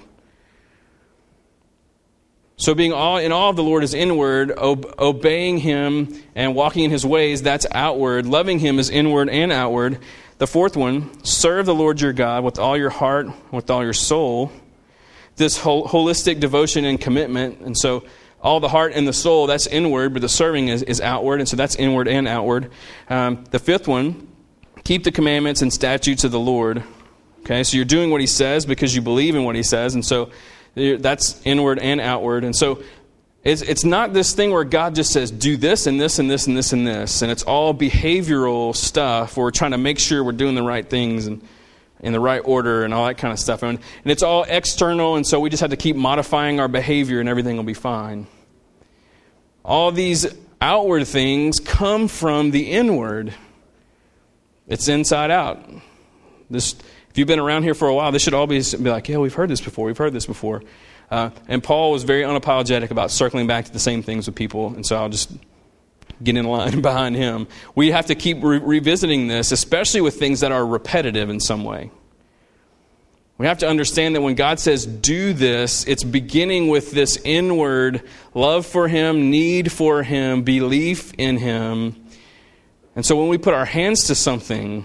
So 2.58 2.74
being 2.74 2.92
all 2.92 3.16
in 3.16 3.32
all 3.32 3.48
of 3.48 3.56
the 3.56 3.62
Lord 3.62 3.82
is 3.82 3.94
inward, 3.94 4.52
ob- 4.52 4.94
obeying 4.98 5.58
Him 5.58 6.22
and 6.34 6.54
walking 6.54 6.84
in 6.84 6.90
His 6.90 7.06
ways, 7.06 7.40
that's 7.40 7.66
outward. 7.72 8.26
Loving 8.26 8.58
Him 8.58 8.78
is 8.78 8.90
inward 8.90 9.30
and 9.30 9.50
outward. 9.50 9.98
The 10.36 10.46
fourth 10.46 10.76
one, 10.76 11.24
serve 11.24 11.64
the 11.64 11.74
Lord 11.74 12.00
your 12.00 12.12
God 12.12 12.44
with 12.44 12.58
all 12.58 12.76
your 12.76 12.90
heart, 12.90 13.28
with 13.50 13.70
all 13.70 13.82
your 13.82 13.94
soul 13.94 14.52
this 15.38 15.58
holistic 15.58 16.40
devotion 16.40 16.84
and 16.84 17.00
commitment. 17.00 17.60
And 17.60 17.76
so 17.78 18.04
all 18.42 18.60
the 18.60 18.68
heart 18.68 18.92
and 18.94 19.08
the 19.08 19.12
soul, 19.12 19.46
that's 19.46 19.66
inward, 19.66 20.12
but 20.12 20.20
the 20.20 20.28
serving 20.28 20.68
is, 20.68 20.82
is 20.82 21.00
outward. 21.00 21.40
And 21.40 21.48
so 21.48 21.56
that's 21.56 21.76
inward 21.76 22.06
and 22.06 22.28
outward. 22.28 22.70
Um, 23.08 23.44
the 23.50 23.58
fifth 23.58 23.88
one, 23.88 24.28
keep 24.84 25.04
the 25.04 25.12
commandments 25.12 25.62
and 25.62 25.72
statutes 25.72 26.24
of 26.24 26.32
the 26.32 26.40
Lord. 26.40 26.84
Okay, 27.40 27.64
so 27.64 27.76
you're 27.76 27.86
doing 27.86 28.10
what 28.10 28.20
he 28.20 28.26
says 28.26 28.66
because 28.66 28.94
you 28.94 29.00
believe 29.00 29.34
in 29.34 29.44
what 29.44 29.56
he 29.56 29.62
says. 29.62 29.94
And 29.94 30.04
so 30.04 30.30
that's 31.00 31.40
inward 31.44 31.78
and 31.78 32.00
outward. 32.00 32.44
And 32.44 32.54
so 32.54 32.82
it's, 33.44 33.62
it's 33.62 33.84
not 33.84 34.12
this 34.12 34.32
thing 34.32 34.50
where 34.50 34.64
God 34.64 34.94
just 34.94 35.12
says, 35.12 35.30
do 35.30 35.56
this 35.56 35.86
and 35.86 36.00
this 36.00 36.18
and 36.18 36.30
this 36.30 36.46
and 36.46 36.56
this 36.56 36.72
and 36.72 36.86
this. 36.86 37.22
And 37.22 37.30
it's 37.30 37.42
all 37.42 37.74
behavioral 37.74 38.74
stuff 38.74 39.36
we're 39.36 39.50
trying 39.50 39.72
to 39.72 39.78
make 39.78 39.98
sure 39.98 40.22
we're 40.24 40.32
doing 40.32 40.54
the 40.54 40.62
right 40.62 40.88
things. 40.88 41.26
And 41.26 41.42
in 42.00 42.12
the 42.12 42.20
right 42.20 42.42
order 42.44 42.84
and 42.84 42.94
all 42.94 43.06
that 43.06 43.18
kind 43.18 43.32
of 43.32 43.38
stuff. 43.38 43.62
And, 43.62 43.78
and 43.78 44.12
it's 44.12 44.22
all 44.22 44.44
external, 44.44 45.16
and 45.16 45.26
so 45.26 45.40
we 45.40 45.50
just 45.50 45.60
have 45.60 45.70
to 45.70 45.76
keep 45.76 45.96
modifying 45.96 46.60
our 46.60 46.68
behavior 46.68 47.20
and 47.20 47.28
everything 47.28 47.56
will 47.56 47.64
be 47.64 47.74
fine. 47.74 48.26
All 49.64 49.90
these 49.90 50.26
outward 50.60 51.06
things 51.06 51.60
come 51.60 52.08
from 52.08 52.50
the 52.50 52.70
inward, 52.70 53.34
it's 54.66 54.88
inside 54.88 55.30
out. 55.30 55.68
This, 56.50 56.76
you've 57.18 57.28
been 57.28 57.38
around 57.38 57.64
here 57.64 57.74
for 57.74 57.88
a 57.88 57.94
while, 57.94 58.12
this 58.12 58.22
should 58.22 58.34
all 58.34 58.46
be, 58.46 58.58
be 58.60 58.90
like, 58.90 59.08
yeah, 59.08 59.18
we've 59.18 59.34
heard 59.34 59.50
this 59.50 59.60
before, 59.60 59.86
we've 59.86 59.98
heard 59.98 60.12
this 60.12 60.26
before. 60.26 60.62
Uh, 61.10 61.30
and 61.48 61.62
Paul 61.62 61.92
was 61.92 62.04
very 62.04 62.22
unapologetic 62.22 62.90
about 62.90 63.10
circling 63.10 63.46
back 63.46 63.64
to 63.64 63.72
the 63.72 63.78
same 63.78 64.02
things 64.02 64.26
with 64.26 64.36
people, 64.36 64.68
and 64.68 64.84
so 64.86 64.96
I'll 64.96 65.08
just 65.08 65.30
get 66.22 66.36
in 66.36 66.44
line 66.44 66.80
behind 66.82 67.16
him. 67.16 67.48
We 67.74 67.90
have 67.90 68.06
to 68.06 68.14
keep 68.14 68.42
re- 68.42 68.58
revisiting 68.58 69.28
this, 69.28 69.52
especially 69.52 70.00
with 70.00 70.18
things 70.18 70.40
that 70.40 70.52
are 70.52 70.64
repetitive 70.64 71.30
in 71.30 71.40
some 71.40 71.64
way. 71.64 71.90
We 73.38 73.46
have 73.46 73.58
to 73.58 73.68
understand 73.68 74.16
that 74.16 74.20
when 74.20 74.34
God 74.34 74.58
says 74.58 74.84
do 74.84 75.32
this, 75.32 75.86
it's 75.86 76.02
beginning 76.02 76.68
with 76.68 76.90
this 76.90 77.16
inward 77.24 78.02
love 78.34 78.66
for 78.66 78.88
Him, 78.88 79.30
need 79.30 79.70
for 79.70 80.02
Him, 80.02 80.42
belief 80.42 81.14
in 81.16 81.36
Him. 81.36 82.04
And 82.96 83.06
so 83.06 83.14
when 83.16 83.28
we 83.28 83.38
put 83.38 83.54
our 83.54 83.64
hands 83.64 84.08
to 84.08 84.16
something, 84.16 84.84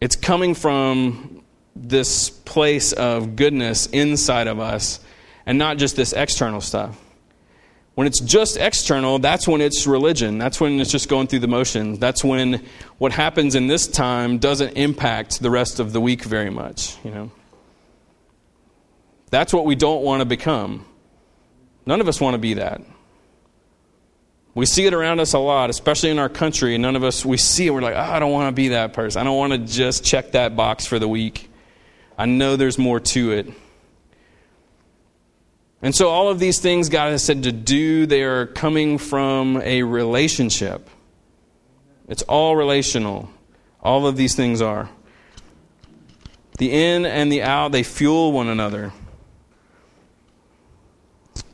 it's 0.00 0.16
coming 0.16 0.54
from 0.54 1.42
this 1.76 2.30
place 2.30 2.92
of 2.92 3.36
goodness 3.36 3.86
inside 3.86 4.46
of 4.46 4.58
us 4.58 5.00
and 5.46 5.58
not 5.58 5.78
just 5.78 5.96
this 5.96 6.12
external 6.12 6.60
stuff. 6.60 6.98
When 7.94 8.06
it's 8.06 8.20
just 8.20 8.56
external, 8.56 9.18
that's 9.18 9.46
when 9.46 9.60
it's 9.60 9.86
religion. 9.86 10.38
That's 10.38 10.60
when 10.60 10.80
it's 10.80 10.90
just 10.90 11.08
going 11.08 11.26
through 11.26 11.40
the 11.40 11.48
motions. 11.48 11.98
That's 11.98 12.24
when 12.24 12.64
what 12.98 13.12
happens 13.12 13.54
in 13.54 13.66
this 13.66 13.86
time 13.86 14.38
doesn't 14.38 14.72
impact 14.76 15.40
the 15.40 15.50
rest 15.50 15.80
of 15.80 15.92
the 15.92 16.00
week 16.00 16.22
very 16.22 16.50
much, 16.50 16.96
you 17.04 17.10
know. 17.10 17.30
That's 19.30 19.52
what 19.52 19.64
we 19.64 19.74
don't 19.74 20.02
want 20.02 20.20
to 20.20 20.24
become. 20.24 20.86
None 21.84 22.00
of 22.00 22.08
us 22.08 22.20
want 22.20 22.34
to 22.34 22.38
be 22.38 22.54
that. 22.54 22.80
We 24.60 24.66
see 24.66 24.84
it 24.84 24.92
around 24.92 25.20
us 25.20 25.32
a 25.32 25.38
lot, 25.38 25.70
especially 25.70 26.10
in 26.10 26.18
our 26.18 26.28
country, 26.28 26.76
none 26.76 26.94
of 26.94 27.02
us, 27.02 27.24
we 27.24 27.38
see 27.38 27.66
it, 27.66 27.70
we're 27.70 27.80
like, 27.80 27.94
oh, 27.94 27.98
I 27.98 28.18
don't 28.18 28.30
want 28.30 28.48
to 28.48 28.52
be 28.52 28.68
that 28.68 28.92
person. 28.92 29.18
I 29.18 29.24
don't 29.24 29.38
want 29.38 29.54
to 29.54 29.58
just 29.60 30.04
check 30.04 30.32
that 30.32 30.54
box 30.54 30.84
for 30.84 30.98
the 30.98 31.08
week. 31.08 31.50
I 32.18 32.26
know 32.26 32.56
there's 32.56 32.76
more 32.76 33.00
to 33.00 33.32
it. 33.32 33.50
And 35.80 35.94
so, 35.94 36.10
all 36.10 36.28
of 36.28 36.38
these 36.38 36.58
things 36.58 36.90
God 36.90 37.10
has 37.10 37.24
said 37.24 37.44
to 37.44 37.52
do, 37.52 38.04
they 38.04 38.22
are 38.22 38.44
coming 38.44 38.98
from 38.98 39.62
a 39.62 39.82
relationship. 39.82 40.90
It's 42.06 42.20
all 42.24 42.54
relational. 42.54 43.30
All 43.82 44.06
of 44.06 44.18
these 44.18 44.34
things 44.34 44.60
are. 44.60 44.90
The 46.58 46.70
in 46.70 47.06
and 47.06 47.32
the 47.32 47.44
out, 47.44 47.72
they 47.72 47.82
fuel 47.82 48.30
one 48.30 48.48
another. 48.48 48.92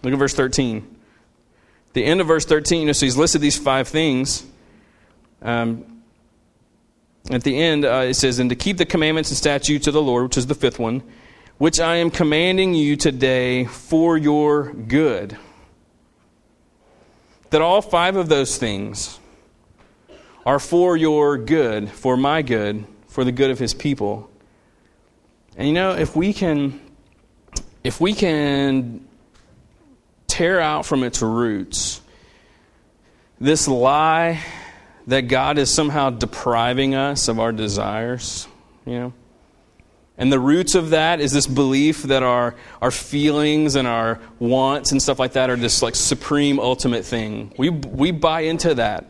Look 0.03 0.13
at 0.13 0.19
verse 0.19 0.35
13. 0.35 0.96
The 1.97 2.05
end 2.05 2.21
of 2.21 2.27
verse 2.27 2.45
13, 2.45 2.81
you 2.81 2.87
know, 2.89 2.93
so 2.93 3.07
he's 3.07 3.17
listed 3.17 3.41
these 3.41 3.57
five 3.57 3.89
things. 3.89 4.45
Um, 5.41 6.03
at 7.31 7.43
the 7.43 7.59
end, 7.59 7.87
uh, 7.87 8.05
it 8.09 8.17
says, 8.17 8.39
And 8.39 8.51
to 8.51 8.55
keep 8.55 8.77
the 8.77 8.85
commandments 8.85 9.31
and 9.31 9.39
statutes 9.39 9.87
of 9.87 9.95
the 9.95 10.03
Lord, 10.03 10.25
which 10.25 10.37
is 10.37 10.47
the 10.47 10.55
fifth 10.55 10.79
one, 10.79 11.03
which 11.57 11.81
I 11.81 11.97
am 11.97 12.11
commanding 12.11 12.75
you 12.75 12.97
today 12.97 13.65
for 13.65 14.19
your 14.19 14.75
good. 14.75 15.39
That 17.49 17.63
all 17.63 17.81
five 17.81 18.17
of 18.17 18.29
those 18.29 18.59
things 18.59 19.19
are 20.45 20.59
for 20.59 20.99
your 20.99 21.39
good, 21.39 21.89
for 21.89 22.19
my 22.19 22.43
good, 22.43 22.85
for 23.09 23.25
the 23.25 23.33
good 23.33 23.51
of 23.51 23.59
his 23.59 23.73
people. 23.73 24.31
And 25.57 25.67
you 25.67 25.73
know, 25.73 25.93
if 25.93 26.15
we 26.15 26.35
can 26.35 26.79
if 27.83 28.03
we 28.03 28.13
can 28.13 29.06
tear 30.37 30.61
out 30.61 30.85
from 30.85 31.03
its 31.03 31.23
roots 31.23 32.03
this 33.41 33.67
lie 33.67 34.39
that 35.07 35.23
God 35.23 35.57
is 35.57 35.71
somehow 35.71 36.11
depriving 36.11 36.95
us 36.95 37.29
of 37.29 37.41
our 37.41 37.53
desires, 37.53 38.47
you 38.85 38.99
know, 38.99 39.13
and 40.19 40.31
the 40.31 40.39
roots 40.39 40.75
of 40.75 40.91
that 40.91 41.21
is 41.21 41.33
this 41.33 41.47
belief 41.47 42.03
that 42.03 42.23
our, 42.23 42.55
our 42.83 42.91
feelings 42.91 43.77
and 43.77 43.89
our 43.89 44.21
wants 44.39 44.93
and 44.93 45.01
stuff 45.01 45.19
like 45.19 45.33
that 45.33 45.49
are 45.49 45.57
this 45.57 45.81
like 45.81 45.95
supreme 45.95 46.61
ultimate 46.61 47.07
thing. 47.07 47.55
We, 47.57 47.71
we 47.71 48.11
buy 48.11 48.43
into 48.43 48.75
that. 48.75 49.07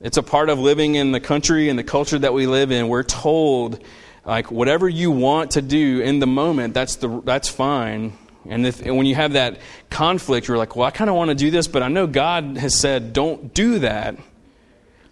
It's 0.00 0.16
a 0.16 0.22
part 0.22 0.48
of 0.48 0.58
living 0.58 0.94
in 0.94 1.12
the 1.12 1.20
country 1.20 1.68
and 1.68 1.78
the 1.78 1.84
culture 1.84 2.18
that 2.18 2.32
we 2.32 2.46
live 2.46 2.70
in. 2.70 2.88
We're 2.88 3.02
told, 3.02 3.84
like, 4.24 4.50
whatever 4.50 4.88
you 4.88 5.10
want 5.10 5.50
to 5.52 5.62
do 5.62 6.00
in 6.00 6.18
the 6.18 6.26
moment, 6.26 6.72
that's, 6.72 6.96
the, 6.96 7.20
that's 7.24 7.50
fine. 7.50 8.14
And, 8.48 8.66
if, 8.66 8.80
and 8.82 8.96
when 8.96 9.06
you 9.06 9.14
have 9.14 9.32
that 9.32 9.60
conflict, 9.90 10.48
you're 10.48 10.58
like, 10.58 10.76
well, 10.76 10.86
I 10.86 10.90
kind 10.90 11.08
of 11.08 11.16
want 11.16 11.30
to 11.30 11.34
do 11.34 11.50
this, 11.50 11.66
but 11.66 11.82
I 11.82 11.88
know 11.88 12.06
God 12.06 12.56
has 12.58 12.78
said, 12.78 13.12
don't 13.12 13.54
do 13.54 13.78
that. 13.80 14.16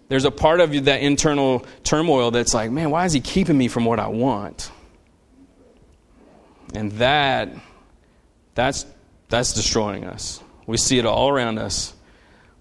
There's 0.08 0.24
a 0.26 0.30
part 0.30 0.60
of 0.60 0.74
you, 0.74 0.82
that 0.82 1.00
internal 1.00 1.64
turmoil 1.84 2.30
that's 2.30 2.52
like, 2.52 2.70
man, 2.70 2.90
why 2.90 3.06
is 3.06 3.12
He 3.12 3.20
keeping 3.20 3.56
me 3.56 3.68
from 3.68 3.84
what 3.86 3.98
I 3.98 4.08
want? 4.08 4.70
And 6.74 6.92
that, 6.92 7.50
that's, 8.54 8.84
that's 9.28 9.54
destroying 9.54 10.04
us. 10.04 10.42
We 10.66 10.76
see 10.76 10.98
it 10.98 11.06
all 11.06 11.30
around 11.30 11.58
us 11.58 11.94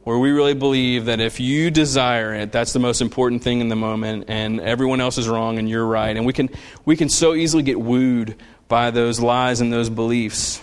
where 0.04 0.18
we 0.18 0.32
really 0.32 0.54
believe 0.54 1.06
that 1.06 1.20
if 1.20 1.40
you 1.40 1.70
desire 1.70 2.34
it, 2.34 2.52
that's 2.52 2.74
the 2.74 2.80
most 2.80 3.02
important 3.02 3.44
thing 3.44 3.62
in 3.62 3.68
the 3.68 3.76
moment, 3.76 4.26
and 4.30 4.60
everyone 4.60 5.00
else 5.00 5.18
is 5.18 5.30
wrong 5.30 5.60
and 5.60 5.70
you're 5.70 5.86
right. 5.86 6.16
And 6.16 6.26
we 6.26 6.34
can, 6.34 6.50
we 6.86 6.96
can 6.96 7.08
so 7.08 7.36
easily 7.36 7.62
get 7.62 7.80
wooed 7.80 8.36
by 8.72 8.90
those 8.90 9.20
lies 9.20 9.60
and 9.60 9.72
those 9.72 9.90
beliefs. 9.90 10.62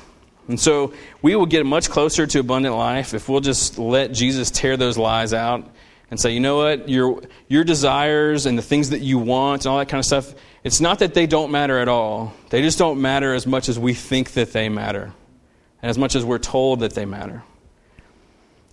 And 0.48 0.58
so 0.58 0.94
we 1.20 1.36
will 1.36 1.44
get 1.44 1.66
much 1.66 1.90
closer 1.90 2.26
to 2.26 2.40
abundant 2.40 2.74
life 2.74 3.12
if 3.12 3.28
we'll 3.28 3.42
just 3.42 3.78
let 3.78 4.12
Jesus 4.12 4.50
tear 4.50 4.78
those 4.78 4.96
lies 4.96 5.34
out 5.34 5.70
and 6.10 6.18
say, 6.18 6.32
you 6.32 6.40
know 6.40 6.56
what, 6.56 6.88
your, 6.88 7.20
your 7.48 7.64
desires 7.64 8.46
and 8.46 8.56
the 8.56 8.62
things 8.62 8.90
that 8.90 9.00
you 9.00 9.18
want 9.18 9.66
and 9.66 9.70
all 9.70 9.78
that 9.78 9.90
kind 9.90 9.98
of 9.98 10.06
stuff, 10.06 10.34
it's 10.64 10.80
not 10.80 11.00
that 11.00 11.12
they 11.12 11.26
don't 11.26 11.52
matter 11.52 11.78
at 11.78 11.88
all. 11.88 12.32
They 12.48 12.62
just 12.62 12.78
don't 12.78 12.98
matter 13.02 13.34
as 13.34 13.46
much 13.46 13.68
as 13.68 13.78
we 13.78 13.92
think 13.92 14.32
that 14.32 14.54
they 14.54 14.70
matter, 14.70 15.12
and 15.82 15.90
as 15.90 15.98
much 15.98 16.16
as 16.16 16.24
we're 16.24 16.38
told 16.38 16.80
that 16.80 16.94
they 16.94 17.04
matter. 17.04 17.42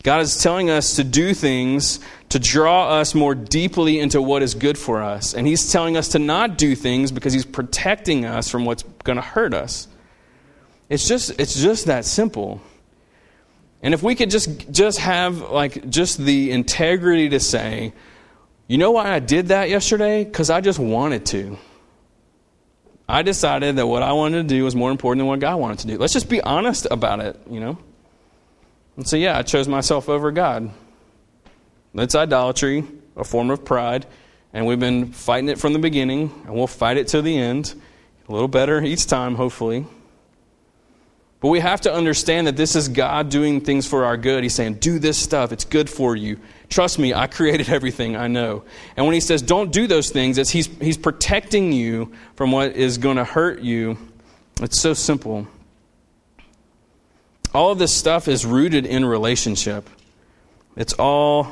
God 0.05 0.21
is 0.21 0.37
telling 0.37 0.69
us 0.69 0.97
to 0.97 1.03
do 1.03 1.33
things 1.33 1.99
to 2.29 2.37
draw 2.37 2.91
us 2.99 3.15
more 3.15 3.33
deeply 3.33 3.99
into 3.99 4.21
what 4.21 4.43
is 4.43 4.53
good 4.53 4.77
for 4.77 5.01
us. 5.01 5.33
And 5.33 5.47
He's 5.47 5.71
telling 5.71 5.97
us 5.97 6.09
to 6.09 6.19
not 6.19 6.59
do 6.59 6.75
things 6.75 7.11
because 7.11 7.33
He's 7.33 7.43
protecting 7.43 8.23
us 8.23 8.47
from 8.47 8.65
what's 8.65 8.83
going 9.03 9.15
to 9.15 9.23
hurt 9.23 9.55
us. 9.55 9.87
It's 10.89 11.07
just, 11.07 11.39
it's 11.39 11.59
just 11.59 11.87
that 11.87 12.05
simple. 12.05 12.61
And 13.81 13.95
if 13.95 14.03
we 14.03 14.13
could 14.13 14.29
just, 14.29 14.71
just 14.71 14.99
have 14.99 15.41
like 15.49 15.89
just 15.89 16.19
the 16.19 16.51
integrity 16.51 17.29
to 17.29 17.39
say, 17.39 17.91
you 18.67 18.77
know 18.77 18.91
why 18.91 19.11
I 19.11 19.17
did 19.17 19.47
that 19.47 19.71
yesterday? 19.71 20.23
Because 20.23 20.51
I 20.51 20.61
just 20.61 20.77
wanted 20.77 21.25
to. 21.27 21.57
I 23.09 23.23
decided 23.23 23.77
that 23.77 23.87
what 23.87 24.03
I 24.03 24.11
wanted 24.11 24.47
to 24.47 24.55
do 24.55 24.65
was 24.65 24.75
more 24.75 24.91
important 24.91 25.21
than 25.21 25.27
what 25.27 25.39
God 25.39 25.55
wanted 25.55 25.79
to 25.79 25.87
do. 25.87 25.97
Let's 25.97 26.13
just 26.13 26.29
be 26.29 26.41
honest 26.41 26.85
about 26.91 27.21
it, 27.21 27.39
you 27.49 27.59
know? 27.59 27.79
And 28.97 29.07
so, 29.07 29.17
yeah, 29.17 29.37
I 29.37 29.41
chose 29.41 29.67
myself 29.67 30.07
over 30.09 30.31
God. 30.31 30.71
That's 31.93 32.15
idolatry, 32.15 32.83
a 33.15 33.23
form 33.23 33.49
of 33.49 33.63
pride, 33.63 34.05
and 34.53 34.65
we've 34.65 34.79
been 34.79 35.11
fighting 35.11 35.49
it 35.49 35.59
from 35.59 35.73
the 35.73 35.79
beginning, 35.79 36.31
and 36.45 36.53
we'll 36.53 36.67
fight 36.67 36.97
it 36.97 37.07
to 37.09 37.21
the 37.21 37.37
end. 37.37 37.73
A 38.27 38.31
little 38.31 38.47
better 38.47 38.81
each 38.81 39.05
time, 39.05 39.35
hopefully. 39.35 39.85
But 41.41 41.49
we 41.49 41.59
have 41.59 41.81
to 41.81 41.93
understand 41.93 42.47
that 42.47 42.57
this 42.57 42.75
is 42.75 42.87
God 42.87 43.29
doing 43.29 43.61
things 43.61 43.85
for 43.85 44.05
our 44.05 44.17
good. 44.17 44.43
He's 44.43 44.55
saying, 44.55 44.75
Do 44.75 44.97
this 44.97 45.17
stuff, 45.17 45.51
it's 45.51 45.65
good 45.65 45.89
for 45.89 46.15
you. 46.15 46.39
Trust 46.69 46.97
me, 46.97 47.13
I 47.13 47.27
created 47.27 47.69
everything, 47.69 48.15
I 48.15 48.27
know. 48.27 48.63
And 48.97 49.05
when 49.05 49.13
he 49.13 49.19
says 49.19 49.41
don't 49.41 49.71
do 49.71 49.87
those 49.87 50.09
things, 50.09 50.37
it's 50.37 50.49
he's, 50.49 50.67
he's 50.79 50.97
protecting 50.97 51.71
you 51.71 52.13
from 52.35 52.51
what 52.51 52.75
is 52.75 52.97
going 52.97 53.17
to 53.17 53.23
hurt 53.23 53.61
you. 53.61 53.97
It's 54.61 54.79
so 54.79 54.93
simple. 54.93 55.47
All 57.55 57.71
of 57.71 57.79
this 57.79 57.95
stuff 57.95 58.27
is 58.27 58.45
rooted 58.45 58.85
in 58.85 59.05
relationship. 59.05 59.89
It's 60.75 60.91
all 60.91 61.47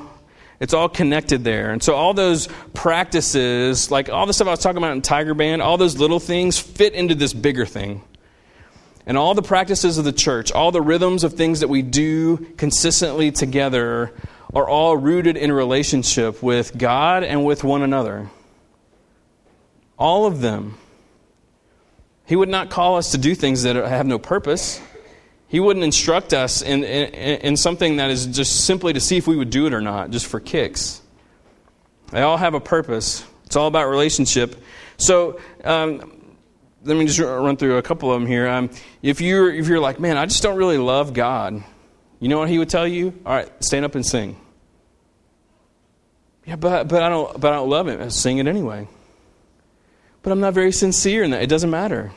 it's 0.59 0.73
all 0.73 0.89
connected 0.89 1.45
there. 1.45 1.71
And 1.71 1.81
so 1.81 1.95
all 1.95 2.13
those 2.13 2.49
practices, 2.73 3.89
like 3.89 4.09
all 4.09 4.25
the 4.25 4.33
stuff 4.33 4.47
I 4.47 4.51
was 4.51 4.59
talking 4.59 4.77
about 4.77 4.91
in 4.91 5.01
Tiger 5.01 5.33
Band, 5.33 5.61
all 5.61 5.77
those 5.77 5.97
little 5.97 6.19
things 6.19 6.59
fit 6.59 6.93
into 6.93 7.15
this 7.15 7.33
bigger 7.33 7.65
thing. 7.65 8.03
And 9.05 9.17
all 9.17 9.33
the 9.33 9.41
practices 9.41 9.97
of 9.97 10.03
the 10.03 10.11
church, 10.11 10.51
all 10.51 10.71
the 10.71 10.81
rhythms 10.81 11.23
of 11.23 11.33
things 11.33 11.61
that 11.61 11.69
we 11.69 11.81
do 11.81 12.37
consistently 12.57 13.31
together 13.31 14.13
are 14.53 14.67
all 14.67 14.97
rooted 14.97 15.37
in 15.37 15.51
relationship 15.51 16.43
with 16.43 16.77
God 16.77 17.23
and 17.23 17.45
with 17.45 17.63
one 17.63 17.81
another. 17.81 18.29
All 19.97 20.25
of 20.25 20.41
them. 20.41 20.77
He 22.25 22.35
would 22.35 22.49
not 22.49 22.69
call 22.69 22.97
us 22.97 23.11
to 23.11 23.17
do 23.17 23.35
things 23.35 23.63
that 23.63 23.75
have 23.75 24.05
no 24.05 24.19
purpose. 24.19 24.81
He 25.53 25.59
wouldn't 25.59 25.83
instruct 25.83 26.33
us 26.33 26.63
in, 26.63 26.83
in, 26.83 27.13
in, 27.41 27.57
something 27.57 27.97
that 27.97 28.09
is 28.09 28.25
just 28.25 28.65
simply 28.65 28.91
to 28.93 28.99
see 28.99 29.17
if 29.17 29.27
we 29.27 29.35
would 29.35 29.51
do 29.51 29.67
it 29.67 29.73
or 29.75 29.81
not, 29.81 30.09
just 30.09 30.25
for 30.25 30.39
kicks. 30.39 30.99
They 32.09 32.23
all 32.23 32.37
have 32.37 32.55
a 32.55 32.59
purpose. 32.59 33.23
It's 33.45 33.55
all 33.55 33.67
about 33.67 33.87
relationship. 33.87 34.59
So, 34.97 35.39
um, 35.63 36.35
let 36.83 36.97
me 36.97 37.05
just 37.05 37.19
run 37.19 37.55
through 37.55 37.77
a 37.77 37.83
couple 37.83 38.11
of 38.11 38.19
them 38.19 38.27
here. 38.27 38.47
Um, 38.47 38.71
if, 39.03 39.21
you're, 39.21 39.53
if 39.53 39.67
you're 39.67 39.79
like, 39.79 39.99
man, 39.99 40.17
I 40.17 40.25
just 40.25 40.41
don't 40.41 40.57
really 40.57 40.79
love 40.79 41.13
God, 41.13 41.63
you 42.19 42.29
know 42.29 42.39
what 42.39 42.49
he 42.49 42.57
would 42.57 42.69
tell 42.69 42.87
you? 42.87 43.13
All 43.23 43.35
right, 43.35 43.51
stand 43.63 43.85
up 43.85 43.93
and 43.93 44.03
sing. 44.03 44.35
Yeah, 46.45 46.55
but, 46.55 46.87
but, 46.87 47.03
I, 47.03 47.09
don't, 47.09 47.39
but 47.39 47.53
I 47.53 47.57
don't 47.57 47.69
love 47.69 47.87
him. 47.87 48.09
Sing 48.09 48.39
it 48.39 48.47
anyway. 48.47 48.87
But 50.23 50.31
I'm 50.31 50.39
not 50.39 50.55
very 50.55 50.71
sincere 50.71 51.21
in 51.21 51.29
that. 51.29 51.43
It 51.43 51.47
doesn't 51.47 51.69
matter. 51.69 52.11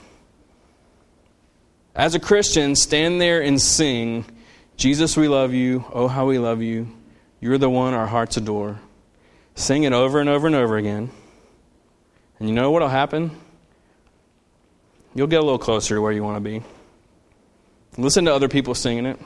As 1.97 2.15
a 2.15 2.21
Christian, 2.21 2.77
stand 2.77 3.23
there 3.23 3.41
and 3.43 3.61
sing, 3.61 4.27
Jesus, 4.77 5.17
we 5.17 5.29
love 5.29 5.55
you. 5.55 5.87
Oh, 5.91 6.09
how 6.09 6.27
we 6.27 6.39
love 6.39 6.61
you. 6.61 6.95
You're 7.41 7.57
the 7.57 7.71
one 7.71 7.95
our 7.95 8.07
hearts 8.07 8.37
adore. 8.37 8.79
Sing 9.55 9.85
it 9.85 9.95
over 9.95 10.21
and 10.21 10.29
over 10.29 10.47
and 10.47 10.55
over 10.55 10.77
again. 10.77 11.11
And 12.39 12.49
you 12.51 12.55
know 12.55 12.71
what 12.71 12.83
will 12.83 12.89
happen? 12.89 13.31
You'll 15.15 15.27
get 15.27 15.41
a 15.41 15.43
little 15.43 15.59
closer 15.59 15.95
to 15.95 16.03
where 16.03 16.13
you 16.13 16.23
want 16.23 16.37
to 16.37 16.41
be. 16.43 16.63
Listen 17.97 18.27
to 18.27 18.35
other 18.35 18.49
people 18.49 18.75
singing 18.75 19.07
it. 19.07 19.19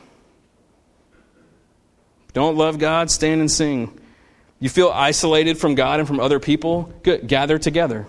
Don't 2.35 2.56
love 2.56 2.78
God? 2.78 3.11
Stand 3.11 3.40
and 3.40 3.50
sing. 3.50 3.98
You 4.61 4.68
feel 4.68 4.90
isolated 4.90 5.59
from 5.59 5.74
God 5.74 5.98
and 5.98 6.06
from 6.06 6.20
other 6.20 6.38
people? 6.38 6.92
Good. 7.02 7.26
Gather 7.26 7.59
together. 7.59 8.06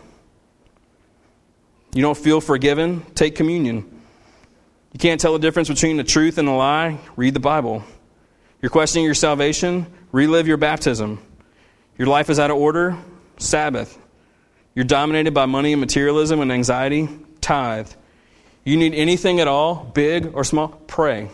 You 1.95 2.03
don't 2.03 2.17
feel 2.17 2.39
forgiven? 2.39 3.03
Take 3.15 3.33
communion. 3.35 3.90
You 4.93 4.99
can't 4.99 5.19
tell 5.21 5.33
the 5.33 5.39
difference 5.39 5.69
between 5.69 5.97
the 5.97 6.03
truth 6.03 6.37
and 6.37 6.47
a 6.47 6.51
lie? 6.51 6.99
Read 7.15 7.33
the 7.33 7.39
Bible. 7.39 7.83
You're 8.61 8.69
questioning 8.69 9.05
your 9.05 9.15
salvation? 9.15 9.87
Relive 10.11 10.47
your 10.47 10.57
baptism. 10.57 11.21
Your 11.97 12.07
life 12.07 12.29
is 12.29 12.39
out 12.39 12.51
of 12.51 12.57
order? 12.57 12.97
Sabbath. 13.37 13.97
You're 14.75 14.85
dominated 14.85 15.33
by 15.33 15.45
money 15.45 15.73
and 15.73 15.79
materialism 15.79 16.39
and 16.41 16.51
anxiety? 16.51 17.09
tithe. 17.41 17.89
You 18.63 18.77
need 18.77 18.93
anything 18.93 19.39
at 19.39 19.47
all, 19.47 19.91
big 19.93 20.33
or 20.33 20.43
small, 20.43 20.69
pray. 20.69 21.29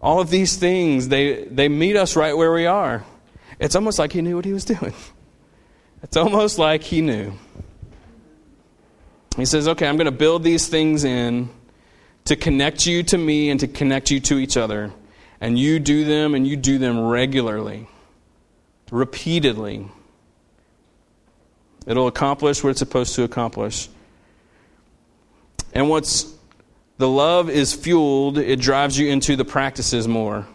All 0.00 0.20
of 0.20 0.30
these 0.30 0.56
things, 0.56 1.08
they, 1.08 1.44
they 1.44 1.68
meet 1.68 1.96
us 1.96 2.16
right 2.16 2.36
where 2.36 2.52
we 2.52 2.66
are. 2.66 3.04
It's 3.58 3.74
almost 3.74 3.98
like 3.98 4.12
he 4.12 4.20
knew 4.20 4.36
what 4.36 4.44
he 4.44 4.52
was 4.52 4.64
doing. 4.64 4.94
It's 6.02 6.16
almost 6.16 6.58
like 6.58 6.82
he 6.82 7.00
knew. 7.00 7.32
He 9.36 9.44
says, 9.44 9.68
okay, 9.68 9.86
I'm 9.86 9.96
going 9.96 10.06
to 10.06 10.10
build 10.10 10.42
these 10.42 10.68
things 10.68 11.04
in 11.04 11.48
to 12.26 12.36
connect 12.36 12.86
you 12.86 13.02
to 13.04 13.18
me 13.18 13.50
and 13.50 13.58
to 13.60 13.66
connect 13.66 14.10
you 14.10 14.20
to 14.20 14.38
each 14.38 14.56
other. 14.56 14.92
And 15.40 15.58
you 15.58 15.78
do 15.78 16.04
them 16.04 16.34
and 16.34 16.46
you 16.46 16.56
do 16.56 16.78
them 16.78 17.00
regularly, 17.00 17.88
repeatedly. 18.90 19.88
It'll 21.86 22.06
accomplish 22.06 22.62
what 22.62 22.70
it's 22.70 22.78
supposed 22.78 23.14
to 23.16 23.24
accomplish. 23.24 23.88
And 25.72 25.88
what's 25.88 26.32
the 26.98 27.08
love 27.08 27.50
is 27.50 27.72
fueled, 27.72 28.38
it 28.38 28.60
drives 28.60 28.96
you 28.98 29.08
into 29.08 29.34
the 29.34 29.44
practices 29.44 30.06
more. 30.06 30.46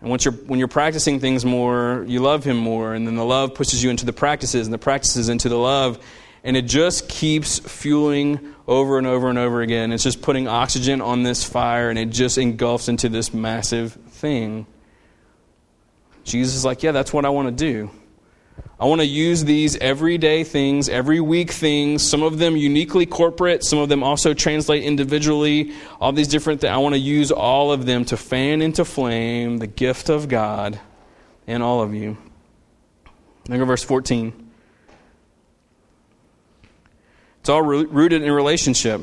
And 0.00 0.10
once 0.10 0.24
you're, 0.24 0.34
when 0.34 0.58
you're 0.58 0.68
practicing 0.68 1.20
things 1.20 1.44
more, 1.44 2.04
you 2.08 2.20
love 2.20 2.42
Him 2.42 2.56
more, 2.56 2.94
and 2.94 3.06
then 3.06 3.14
the 3.14 3.24
love 3.24 3.54
pushes 3.54 3.84
you 3.84 3.90
into 3.90 4.04
the 4.04 4.12
practices, 4.12 4.66
and 4.66 4.74
the 4.74 4.78
practices 4.78 5.28
into 5.28 5.48
the 5.48 5.58
love, 5.58 6.04
and 6.46 6.56
it 6.56 6.62
just 6.62 7.08
keeps 7.08 7.58
fueling 7.58 8.54
over 8.68 8.98
and 8.98 9.06
over 9.06 9.28
and 9.28 9.36
over 9.36 9.62
again. 9.62 9.90
It's 9.90 10.04
just 10.04 10.22
putting 10.22 10.46
oxygen 10.46 11.00
on 11.00 11.24
this 11.24 11.42
fire, 11.42 11.90
and 11.90 11.98
it 11.98 12.10
just 12.10 12.38
engulfs 12.38 12.88
into 12.88 13.08
this 13.08 13.34
massive 13.34 13.94
thing. 13.94 14.64
Jesus 16.22 16.54
is 16.54 16.64
like, 16.64 16.84
Yeah, 16.84 16.92
that's 16.92 17.12
what 17.12 17.24
I 17.24 17.30
want 17.30 17.48
to 17.48 17.52
do. 17.52 17.90
I 18.78 18.84
want 18.84 19.00
to 19.00 19.06
use 19.06 19.44
these 19.44 19.76
everyday 19.78 20.44
things, 20.44 20.88
every 20.88 21.18
week 21.18 21.50
things, 21.50 22.08
some 22.08 22.22
of 22.22 22.38
them 22.38 22.56
uniquely 22.56 23.06
corporate, 23.06 23.64
some 23.64 23.80
of 23.80 23.88
them 23.88 24.04
also 24.04 24.32
translate 24.32 24.84
individually, 24.84 25.72
all 26.00 26.12
these 26.12 26.28
different 26.28 26.60
things. 26.60 26.70
I 26.70 26.76
want 26.76 26.94
to 26.94 27.00
use 27.00 27.32
all 27.32 27.72
of 27.72 27.86
them 27.86 28.04
to 28.06 28.16
fan 28.16 28.62
into 28.62 28.84
flame 28.84 29.58
the 29.58 29.66
gift 29.66 30.10
of 30.10 30.28
God 30.28 30.78
in 31.48 31.60
all 31.60 31.82
of 31.82 31.92
you. 31.92 32.16
Look 33.48 33.60
at 33.60 33.66
verse 33.66 33.82
14. 33.82 34.45
It's 37.46 37.50
all 37.50 37.62
rooted 37.62 38.22
in 38.24 38.32
relationship. 38.32 39.02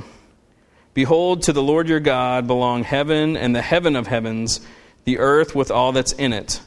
Behold, 0.93 1.43
to 1.43 1.53
the 1.53 1.63
Lord 1.63 1.87
your 1.87 2.01
God 2.01 2.45
belong 2.45 2.83
heaven 2.83 3.37
and 3.37 3.55
the 3.55 3.61
heaven 3.61 3.95
of 3.95 4.07
heavens, 4.07 4.59
the 5.05 5.19
earth 5.19 5.55
with 5.55 5.71
all 5.71 5.93
that's 5.93 6.11
in 6.11 6.33
it. 6.33 6.59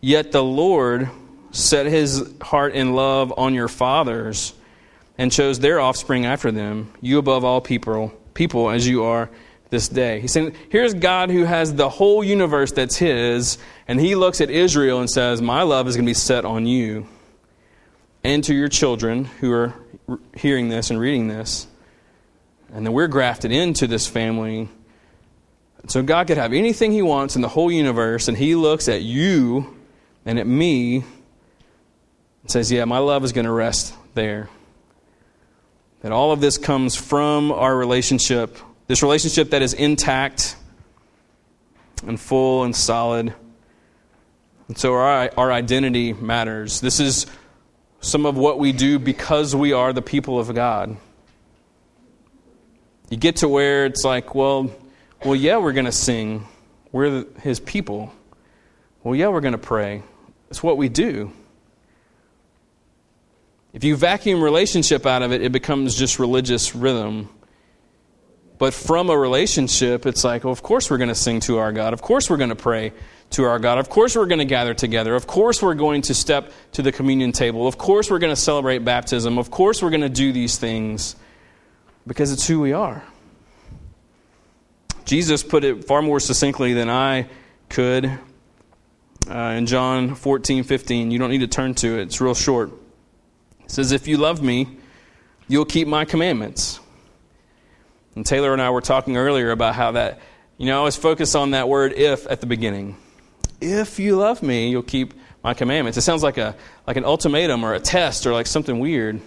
Yet 0.00 0.32
the 0.32 0.42
Lord 0.42 1.10
set 1.50 1.84
his 1.84 2.32
heart 2.40 2.72
in 2.72 2.94
love 2.94 3.34
on 3.36 3.52
your 3.52 3.68
fathers 3.68 4.54
and 5.18 5.30
chose 5.30 5.58
their 5.58 5.78
offspring 5.78 6.24
after 6.24 6.50
them, 6.50 6.90
you 7.02 7.18
above 7.18 7.44
all 7.44 7.60
people, 7.60 8.14
people 8.32 8.70
as 8.70 8.88
you 8.88 9.04
are 9.04 9.28
this 9.68 9.90
day. 9.90 10.20
He's 10.20 10.32
saying, 10.32 10.54
here's 10.70 10.94
God 10.94 11.28
who 11.28 11.44
has 11.44 11.74
the 11.74 11.90
whole 11.90 12.24
universe 12.24 12.72
that's 12.72 12.96
his, 12.96 13.58
and 13.86 14.00
he 14.00 14.14
looks 14.14 14.40
at 14.40 14.48
Israel 14.48 15.00
and 15.00 15.10
says, 15.10 15.42
My 15.42 15.64
love 15.64 15.86
is 15.86 15.96
going 15.96 16.06
to 16.06 16.10
be 16.10 16.14
set 16.14 16.46
on 16.46 16.64
you 16.64 17.06
and 18.24 18.42
to 18.44 18.54
your 18.54 18.68
children 18.68 19.26
who 19.26 19.52
are 19.52 19.74
hearing 20.34 20.68
this 20.68 20.90
and 20.90 20.98
reading 20.98 21.28
this. 21.28 21.66
And 22.72 22.86
then 22.86 22.92
we're 22.92 23.08
grafted 23.08 23.52
into 23.52 23.86
this 23.86 24.06
family. 24.06 24.68
So 25.88 26.02
God 26.02 26.26
could 26.26 26.36
have 26.36 26.52
anything 26.52 26.92
he 26.92 27.02
wants 27.02 27.36
in 27.36 27.42
the 27.42 27.48
whole 27.48 27.70
universe, 27.70 28.28
and 28.28 28.36
he 28.36 28.54
looks 28.54 28.88
at 28.88 29.02
you 29.02 29.76
and 30.24 30.38
at 30.38 30.46
me 30.46 30.96
and 30.96 32.50
says, 32.50 32.70
Yeah, 32.70 32.84
my 32.84 32.98
love 32.98 33.24
is 33.24 33.32
going 33.32 33.46
to 33.46 33.52
rest 33.52 33.94
there. 34.14 34.48
That 36.02 36.12
all 36.12 36.32
of 36.32 36.40
this 36.40 36.58
comes 36.58 36.96
from 36.96 37.52
our 37.52 37.76
relationship, 37.76 38.56
this 38.86 39.02
relationship 39.02 39.50
that 39.50 39.62
is 39.62 39.74
intact 39.74 40.56
and 42.06 42.18
full 42.18 42.64
and 42.64 42.74
solid. 42.74 43.34
And 44.68 44.78
so 44.78 44.94
our, 44.94 45.30
our 45.36 45.52
identity 45.52 46.12
matters. 46.12 46.80
This 46.80 47.00
is 47.00 47.26
some 48.00 48.26
of 48.26 48.36
what 48.36 48.58
we 48.58 48.72
do 48.72 48.98
because 48.98 49.54
we 49.54 49.72
are 49.72 49.92
the 49.92 50.02
people 50.02 50.38
of 50.38 50.54
God. 50.54 50.96
You 53.10 53.16
get 53.16 53.36
to 53.36 53.48
where 53.48 53.86
it's 53.86 54.04
like, 54.04 54.34
well, 54.34 54.70
well, 55.24 55.34
yeah, 55.34 55.58
we're 55.58 55.72
going 55.72 55.86
to 55.86 55.92
sing. 55.92 56.46
We're 56.92 57.24
his 57.40 57.60
people. 57.60 58.12
Well, 59.02 59.14
yeah, 59.14 59.28
we're 59.28 59.40
going 59.40 59.52
to 59.52 59.58
pray. 59.58 60.02
It's 60.48 60.62
what 60.62 60.76
we 60.76 60.88
do. 60.88 61.32
If 63.72 63.84
you 63.84 63.96
vacuum 63.96 64.42
relationship 64.42 65.06
out 65.06 65.22
of 65.22 65.32
it, 65.32 65.42
it 65.42 65.52
becomes 65.52 65.94
just 65.94 66.18
religious 66.18 66.74
rhythm. 66.74 67.28
But 68.60 68.74
from 68.74 69.08
a 69.08 69.16
relationship, 69.16 70.04
it's 70.04 70.22
like, 70.22 70.44
well, 70.44 70.52
of 70.52 70.62
course 70.62 70.90
we're 70.90 70.98
going 70.98 71.08
to 71.08 71.14
sing 71.14 71.40
to 71.40 71.56
our 71.56 71.72
God. 71.72 71.94
Of 71.94 72.02
course 72.02 72.28
we're 72.28 72.36
going 72.36 72.50
to 72.50 72.56
pray 72.56 72.92
to 73.30 73.44
our 73.44 73.58
God. 73.58 73.78
Of 73.78 73.88
course 73.88 74.14
we're 74.14 74.26
going 74.26 74.40
to 74.40 74.44
gather 74.44 74.74
together. 74.74 75.14
Of 75.14 75.26
course 75.26 75.62
we're 75.62 75.72
going 75.72 76.02
to 76.02 76.14
step 76.14 76.52
to 76.72 76.82
the 76.82 76.92
communion 76.92 77.32
table. 77.32 77.66
Of 77.66 77.78
course 77.78 78.10
we're 78.10 78.18
going 78.18 78.34
to 78.34 78.40
celebrate 78.40 78.80
baptism. 78.80 79.38
Of 79.38 79.50
course 79.50 79.82
we're 79.82 79.88
going 79.88 80.02
to 80.02 80.10
do 80.10 80.30
these 80.34 80.58
things 80.58 81.16
because 82.06 82.32
it's 82.32 82.46
who 82.46 82.60
we 82.60 82.74
are. 82.74 83.02
Jesus 85.06 85.42
put 85.42 85.64
it 85.64 85.86
far 85.86 86.02
more 86.02 86.20
succinctly 86.20 86.74
than 86.74 86.90
I 86.90 87.30
could 87.70 88.10
uh, 89.26 89.54
in 89.56 89.64
John 89.64 90.14
14, 90.14 90.64
15. 90.64 91.10
You 91.10 91.18
don't 91.18 91.30
need 91.30 91.38
to 91.38 91.48
turn 91.48 91.74
to 91.76 91.98
it, 91.98 92.02
it's 92.02 92.20
real 92.20 92.34
short. 92.34 92.72
It 93.64 93.70
says, 93.70 93.90
If 93.90 94.06
you 94.06 94.18
love 94.18 94.42
me, 94.42 94.76
you'll 95.48 95.64
keep 95.64 95.88
my 95.88 96.04
commandments. 96.04 96.79
And 98.14 98.26
Taylor 98.26 98.52
and 98.52 98.60
I 98.60 98.70
were 98.70 98.80
talking 98.80 99.16
earlier 99.16 99.50
about 99.50 99.74
how 99.74 99.92
that, 99.92 100.20
you 100.58 100.66
know, 100.66 100.74
I 100.74 100.78
always 100.78 100.96
focus 100.96 101.34
on 101.34 101.52
that 101.52 101.68
word 101.68 101.92
if 101.92 102.26
at 102.30 102.40
the 102.40 102.46
beginning. 102.46 102.96
If 103.60 103.98
you 103.98 104.16
love 104.16 104.42
me, 104.42 104.70
you'll 104.70 104.82
keep 104.82 105.14
my 105.42 105.54
commandments. 105.54 105.96
It 105.96 106.02
sounds 106.02 106.22
like, 106.22 106.38
a, 106.38 106.56
like 106.86 106.96
an 106.96 107.04
ultimatum 107.04 107.64
or 107.64 107.74
a 107.74 107.80
test 107.80 108.26
or 108.26 108.32
like 108.32 108.46
something 108.46 108.78
weird. 108.78 109.20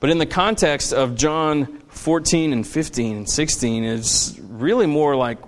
But 0.00 0.10
in 0.10 0.18
the 0.18 0.26
context 0.26 0.92
of 0.92 1.16
John 1.16 1.80
14 1.88 2.52
and 2.52 2.66
15 2.66 3.16
and 3.16 3.28
16, 3.28 3.84
it's 3.84 4.38
really 4.38 4.86
more 4.86 5.16
like, 5.16 5.38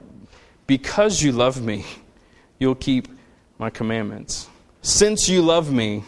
because 0.67 1.23
you 1.23 1.33
love 1.33 1.61
me, 1.63 1.85
you'll 2.59 2.75
keep 2.75 3.09
my 3.59 3.71
commandments. 3.71 4.49
Since 4.83 5.29
you 5.29 5.43
love 5.43 5.73
me, 5.73 6.05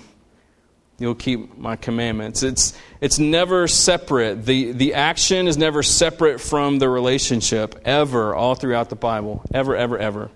you'll 1.03 1.15
keep 1.17 1.59
my 1.59 1.75
commandments. 1.75 2.43
It's, 2.43 2.79
it's 3.01 3.19
never 3.19 3.67
separate. 3.67 4.47
The, 4.47 4.71
the 4.71 4.95
action 4.95 5.49
is 5.49 5.59
never 5.59 5.83
separate 5.83 6.41
from 6.41 6.79
the 6.79 6.89
relationship, 6.89 7.81
ever, 7.85 8.35
all 8.35 8.55
throughout 8.55 8.89
the 8.89 8.97
Bible. 8.97 9.43
Ever, 9.53 9.77
ever, 9.77 9.99
ever. 9.99 10.31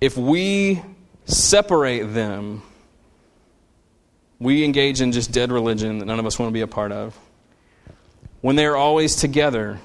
If 0.00 0.16
we 0.16 0.80
separate 1.24 2.02
them, 2.14 2.62
we 4.38 4.64
engage 4.64 5.00
in 5.00 5.10
just 5.10 5.32
dead 5.32 5.50
religion 5.50 5.98
that 5.98 6.04
none 6.04 6.20
of 6.20 6.26
us 6.26 6.38
want 6.38 6.50
to 6.50 6.54
be 6.54 6.60
a 6.60 6.68
part 6.68 6.92
of. 6.92 7.18
When 8.42 8.54
they 8.54 8.66
are 8.66 8.76
always 8.76 9.16
together, 9.16 9.80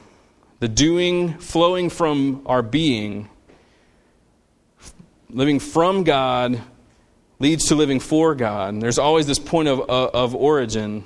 the 0.60 0.68
doing 0.68 1.40
flowing 1.40 1.90
from 1.90 2.44
our 2.46 2.62
being, 2.62 3.28
living 5.32 5.60
from 5.60 6.04
God 6.04 6.62
leads 7.42 7.66
to 7.66 7.76
living 7.76 8.00
for 8.00 8.36
God. 8.36 8.74
And 8.74 8.82
there's 8.82 9.00
always 9.00 9.26
this 9.26 9.40
point 9.40 9.68
of, 9.68 9.82
of, 9.82 10.10
of 10.14 10.36
origin. 10.36 11.04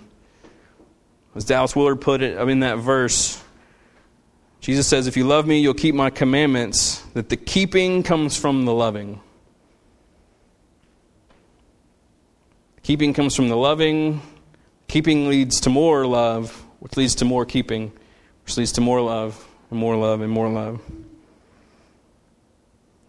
As 1.34 1.45
Dallas 1.45 1.76
Willard 1.76 2.02
put 2.02 2.21
it 2.21 2.38
in 2.38 2.60
that 2.60 2.78
verse, 2.78 3.41
Jesus 4.60 4.88
says, 4.88 5.08
If 5.08 5.17
you 5.17 5.26
love 5.26 5.48
me, 5.48 5.60
you'll 5.60 5.74
keep 5.74 5.95
my 5.95 6.10
commandments, 6.10 7.00
that 7.13 7.30
the 7.30 7.38
keeping 7.38 8.04
comes 8.04 8.38
from 8.38 8.65
the 8.65 8.74
loving. 8.74 9.21
Keeping 12.84 13.13
comes 13.13 13.36
from 13.36 13.50
the 13.50 13.58
loving. 13.58 14.21
Keeping 14.88 15.28
leads 15.28 15.62
to 15.62 15.69
more 15.69 16.06
love, 16.06 16.52
which 16.80 16.98
leads 16.98 17.15
to 17.15 17.26
more 17.26 17.45
keeping, 17.45 17.91
which 18.43 18.58
leads 18.58 18.74
to 18.74 18.82
more 18.82 19.02
love, 19.02 19.48
and 19.71 19.80
more 19.80 19.95
love, 19.95 20.21
and 20.21 20.32
more 20.32 20.50
love. 20.50 20.80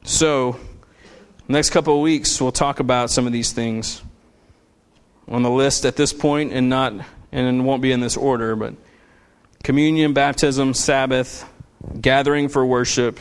So, 0.02 0.58
Next 1.48 1.70
couple 1.70 1.94
of 1.94 2.02
weeks, 2.02 2.40
we'll 2.40 2.50
talk 2.50 2.80
about 2.80 3.08
some 3.08 3.24
of 3.28 3.32
these 3.32 3.52
things 3.52 4.02
on 5.28 5.44
the 5.44 5.50
list 5.50 5.84
at 5.86 5.94
this 5.94 6.12
point, 6.12 6.52
and 6.52 6.68
not 6.68 6.92
and 7.30 7.64
won't 7.64 7.82
be 7.82 7.92
in 7.92 8.00
this 8.00 8.16
order, 8.16 8.56
but 8.56 8.74
communion, 9.62 10.12
baptism, 10.12 10.74
Sabbath, 10.74 11.48
gathering 12.00 12.48
for 12.48 12.66
worship, 12.66 13.20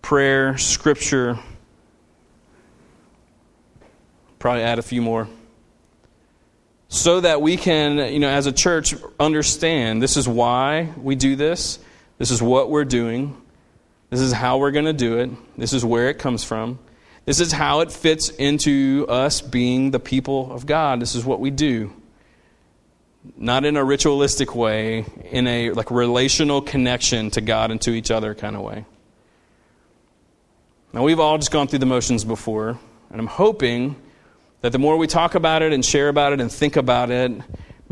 prayer, 0.00 0.58
scripture. 0.58 1.38
Probably 4.40 4.62
add 4.62 4.80
a 4.80 4.82
few 4.82 5.02
more. 5.02 5.28
So 6.88 7.20
that 7.20 7.40
we 7.40 7.56
can, 7.56 8.12
you 8.12 8.18
know, 8.18 8.28
as 8.28 8.46
a 8.46 8.52
church, 8.52 8.94
understand 9.20 10.02
this 10.02 10.16
is 10.16 10.28
why 10.28 10.92
we 10.96 11.14
do 11.14 11.36
this, 11.36 11.78
this 12.18 12.32
is 12.32 12.42
what 12.42 12.70
we're 12.70 12.84
doing, 12.84 13.41
this 14.12 14.20
is 14.20 14.32
how 14.32 14.58
we're 14.58 14.72
going 14.72 14.84
to 14.84 14.92
do 14.92 15.18
it. 15.20 15.30
This 15.56 15.72
is 15.72 15.84
where 15.84 16.10
it 16.10 16.18
comes 16.18 16.44
from. 16.44 16.78
This 17.24 17.40
is 17.40 17.50
how 17.50 17.80
it 17.80 17.90
fits 17.90 18.28
into 18.28 19.06
us 19.08 19.40
being 19.40 19.90
the 19.90 19.98
people 19.98 20.52
of 20.52 20.66
God. 20.66 21.00
This 21.00 21.14
is 21.14 21.24
what 21.24 21.40
we 21.40 21.50
do. 21.50 21.90
Not 23.36 23.64
in 23.64 23.78
a 23.78 23.82
ritualistic 23.82 24.54
way, 24.54 25.06
in 25.30 25.46
a 25.46 25.70
like 25.70 25.90
relational 25.90 26.60
connection 26.60 27.30
to 27.30 27.40
God 27.40 27.70
and 27.70 27.80
to 27.80 27.92
each 27.92 28.10
other 28.10 28.34
kind 28.34 28.54
of 28.54 28.60
way. 28.60 28.84
Now 30.92 31.04
we've 31.04 31.20
all 31.20 31.38
just 31.38 31.50
gone 31.50 31.68
through 31.68 31.78
the 31.78 31.86
motions 31.86 32.24
before, 32.24 32.78
and 33.10 33.18
I'm 33.18 33.26
hoping 33.26 33.96
that 34.60 34.72
the 34.72 34.78
more 34.78 34.98
we 34.98 35.06
talk 35.06 35.34
about 35.34 35.62
it 35.62 35.72
and 35.72 35.82
share 35.82 36.10
about 36.10 36.34
it 36.34 36.40
and 36.40 36.52
think 36.52 36.76
about 36.76 37.10
it, 37.10 37.32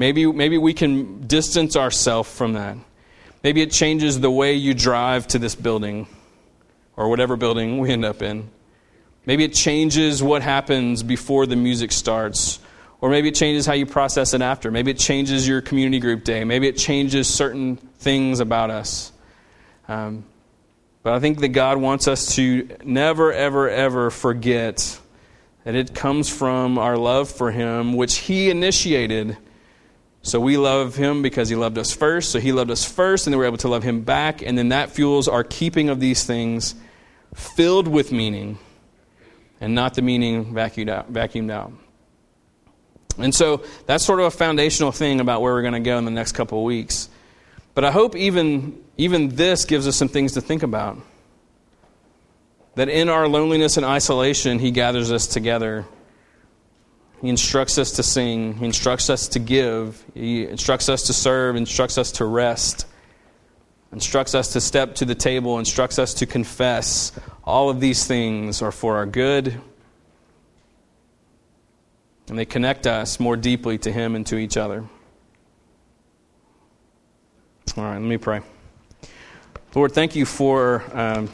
Maybe, 0.00 0.24
maybe 0.24 0.56
we 0.56 0.72
can 0.72 1.26
distance 1.26 1.76
ourselves 1.76 2.34
from 2.34 2.54
that. 2.54 2.78
Maybe 3.42 3.62
it 3.62 3.70
changes 3.70 4.20
the 4.20 4.30
way 4.30 4.54
you 4.54 4.74
drive 4.74 5.26
to 5.28 5.38
this 5.38 5.54
building 5.54 6.06
or 6.96 7.08
whatever 7.08 7.36
building 7.36 7.78
we 7.78 7.90
end 7.90 8.04
up 8.04 8.22
in. 8.22 8.50
Maybe 9.26 9.44
it 9.44 9.54
changes 9.54 10.22
what 10.22 10.42
happens 10.42 11.02
before 11.02 11.46
the 11.46 11.56
music 11.56 11.92
starts. 11.92 12.58
Or 13.00 13.08
maybe 13.08 13.28
it 13.28 13.34
changes 13.34 13.64
how 13.64 13.72
you 13.72 13.86
process 13.86 14.34
it 14.34 14.42
after. 14.42 14.70
Maybe 14.70 14.90
it 14.90 14.98
changes 14.98 15.48
your 15.48 15.62
community 15.62 16.00
group 16.00 16.22
day. 16.24 16.44
Maybe 16.44 16.68
it 16.68 16.76
changes 16.76 17.28
certain 17.28 17.76
things 17.76 18.40
about 18.40 18.70
us. 18.70 19.12
Um, 19.88 20.24
but 21.02 21.14
I 21.14 21.20
think 21.20 21.40
that 21.40 21.48
God 21.48 21.78
wants 21.78 22.08
us 22.08 22.34
to 22.34 22.68
never, 22.84 23.32
ever, 23.32 23.70
ever 23.70 24.10
forget 24.10 25.00
that 25.64 25.74
it 25.74 25.94
comes 25.94 26.28
from 26.28 26.76
our 26.76 26.98
love 26.98 27.30
for 27.30 27.50
Him, 27.50 27.94
which 27.94 28.16
He 28.16 28.50
initiated. 28.50 29.38
So 30.22 30.38
we 30.38 30.56
love 30.56 30.96
Him 30.96 31.22
because 31.22 31.48
He 31.48 31.56
loved 31.56 31.78
us 31.78 31.92
first. 31.92 32.30
So 32.30 32.40
He 32.40 32.52
loved 32.52 32.70
us 32.70 32.84
first, 32.84 33.26
and 33.26 33.32
then 33.32 33.38
we're 33.38 33.46
able 33.46 33.56
to 33.58 33.68
love 33.68 33.82
Him 33.82 34.02
back. 34.02 34.42
And 34.42 34.56
then 34.56 34.68
that 34.68 34.90
fuels 34.90 35.28
our 35.28 35.44
keeping 35.44 35.88
of 35.88 36.00
these 36.00 36.24
things 36.24 36.74
filled 37.34 37.88
with 37.88 38.12
meaning 38.12 38.58
and 39.60 39.74
not 39.74 39.94
the 39.94 40.02
meaning 40.02 40.52
vacuumed 40.54 40.90
out. 40.90 41.12
Vacuumed 41.12 41.50
out. 41.50 41.72
And 43.18 43.34
so 43.34 43.64
that's 43.86 44.04
sort 44.04 44.20
of 44.20 44.26
a 44.26 44.30
foundational 44.30 44.92
thing 44.92 45.20
about 45.20 45.42
where 45.42 45.52
we're 45.52 45.62
going 45.62 45.74
to 45.74 45.80
go 45.80 45.98
in 45.98 46.04
the 46.04 46.10
next 46.10 46.32
couple 46.32 46.58
of 46.58 46.64
weeks. 46.64 47.08
But 47.74 47.84
I 47.84 47.90
hope 47.90 48.16
even, 48.16 48.82
even 48.96 49.28
this 49.36 49.64
gives 49.64 49.86
us 49.86 49.96
some 49.96 50.08
things 50.08 50.32
to 50.32 50.40
think 50.40 50.62
about. 50.62 50.98
That 52.76 52.88
in 52.88 53.08
our 53.08 53.28
loneliness 53.28 53.76
and 53.76 53.84
isolation, 53.84 54.58
He 54.58 54.70
gathers 54.70 55.12
us 55.12 55.26
together. 55.26 55.86
He 57.20 57.28
instructs 57.28 57.78
us 57.78 57.92
to 57.92 58.02
sing, 58.02 58.54
He 58.54 58.64
instructs 58.64 59.10
us 59.10 59.28
to 59.28 59.38
give, 59.38 60.04
He 60.14 60.46
instructs 60.46 60.88
us 60.88 61.02
to 61.04 61.12
serve, 61.12 61.56
instructs 61.56 61.98
us 61.98 62.12
to 62.12 62.24
rest, 62.24 62.86
instructs 63.92 64.34
us 64.34 64.52
to 64.54 64.60
step 64.60 64.94
to 64.96 65.04
the 65.04 65.14
table, 65.14 65.58
instructs 65.58 65.98
us 65.98 66.14
to 66.14 66.26
confess. 66.26 67.12
All 67.44 67.68
of 67.68 67.80
these 67.80 68.06
things 68.06 68.62
are 68.62 68.72
for 68.72 68.96
our 68.96 69.06
good 69.06 69.60
and 72.30 72.38
they 72.38 72.46
connect 72.46 72.86
us 72.86 73.18
more 73.18 73.36
deeply 73.36 73.76
to 73.78 73.90
Him 73.90 74.14
and 74.14 74.24
to 74.28 74.36
each 74.36 74.56
other. 74.56 74.84
All 77.76 77.84
right, 77.84 77.94
let 77.94 78.02
me 78.02 78.18
pray. 78.18 78.40
Lord, 79.74 79.92
thank 79.92 80.14
you 80.14 80.24
for. 80.24 80.84
Um, 80.96 81.28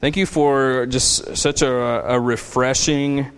thank 0.00 0.16
you 0.16 0.26
for 0.26 0.86
just 0.86 1.36
such 1.36 1.62
a, 1.62 1.70
a 1.70 2.20
refreshing 2.20 3.30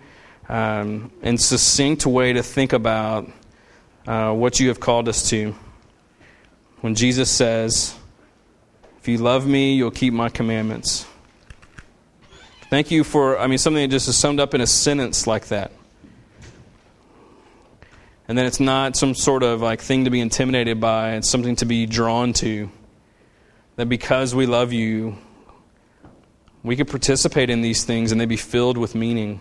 um, 0.49 1.11
and 1.21 1.39
succinct 1.39 2.05
way 2.05 2.33
to 2.33 2.43
think 2.43 2.73
about 2.73 3.29
uh, 4.07 4.33
what 4.33 4.59
you 4.59 4.67
have 4.67 4.79
called 4.79 5.07
us 5.07 5.29
to. 5.29 5.55
When 6.81 6.95
Jesus 6.95 7.29
says, 7.29 7.95
If 8.99 9.07
you 9.07 9.17
love 9.17 9.47
me, 9.47 9.75
you'll 9.75 9.91
keep 9.91 10.13
my 10.13 10.29
commandments. 10.29 11.05
Thank 12.69 12.89
you 12.89 13.03
for, 13.03 13.37
I 13.37 13.47
mean, 13.47 13.57
something 13.57 13.81
that 13.81 13.93
just 13.93 14.07
is 14.07 14.17
summed 14.17 14.39
up 14.39 14.53
in 14.53 14.61
a 14.61 14.67
sentence 14.67 15.27
like 15.27 15.47
that. 15.47 15.71
And 18.27 18.37
then 18.37 18.45
it's 18.45 18.61
not 18.61 18.95
some 18.95 19.13
sort 19.13 19.43
of 19.43 19.61
like 19.61 19.81
thing 19.81 20.05
to 20.05 20.09
be 20.09 20.21
intimidated 20.21 20.79
by, 20.79 21.15
it's 21.15 21.29
something 21.29 21.57
to 21.57 21.65
be 21.65 21.85
drawn 21.85 22.31
to. 22.33 22.71
That 23.75 23.89
because 23.89 24.33
we 24.33 24.45
love 24.45 24.71
you, 24.71 25.17
we 26.63 26.75
could 26.75 26.87
participate 26.87 27.49
in 27.49 27.61
these 27.61 27.83
things 27.83 28.11
and 28.11 28.21
they 28.21 28.25
be 28.25 28.37
filled 28.37 28.77
with 28.77 28.95
meaning. 28.95 29.39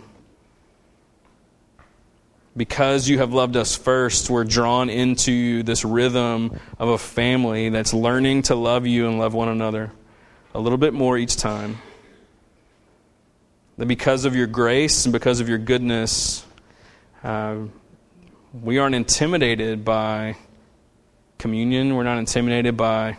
Because 2.56 3.08
you 3.08 3.18
have 3.18 3.32
loved 3.32 3.56
us 3.56 3.76
first, 3.76 4.28
we're 4.28 4.44
drawn 4.44 4.90
into 4.90 5.62
this 5.62 5.84
rhythm 5.84 6.58
of 6.78 6.88
a 6.88 6.98
family 6.98 7.68
that's 7.68 7.94
learning 7.94 8.42
to 8.42 8.54
love 8.54 8.86
you 8.86 9.06
and 9.08 9.18
love 9.18 9.34
one 9.34 9.48
another 9.48 9.92
a 10.54 10.60
little 10.60 10.78
bit 10.78 10.92
more 10.92 11.16
each 11.16 11.36
time. 11.36 11.78
That 13.76 13.86
because 13.86 14.24
of 14.24 14.34
your 14.34 14.46
grace 14.46 15.06
and 15.06 15.12
because 15.12 15.40
of 15.40 15.48
your 15.48 15.58
goodness, 15.58 16.44
uh, 17.22 17.56
we 18.52 18.78
aren't 18.78 18.94
intimidated 18.94 19.84
by 19.84 20.36
communion. 21.38 21.94
We're 21.94 22.02
not 22.02 22.18
intimidated 22.18 22.76
by 22.76 23.16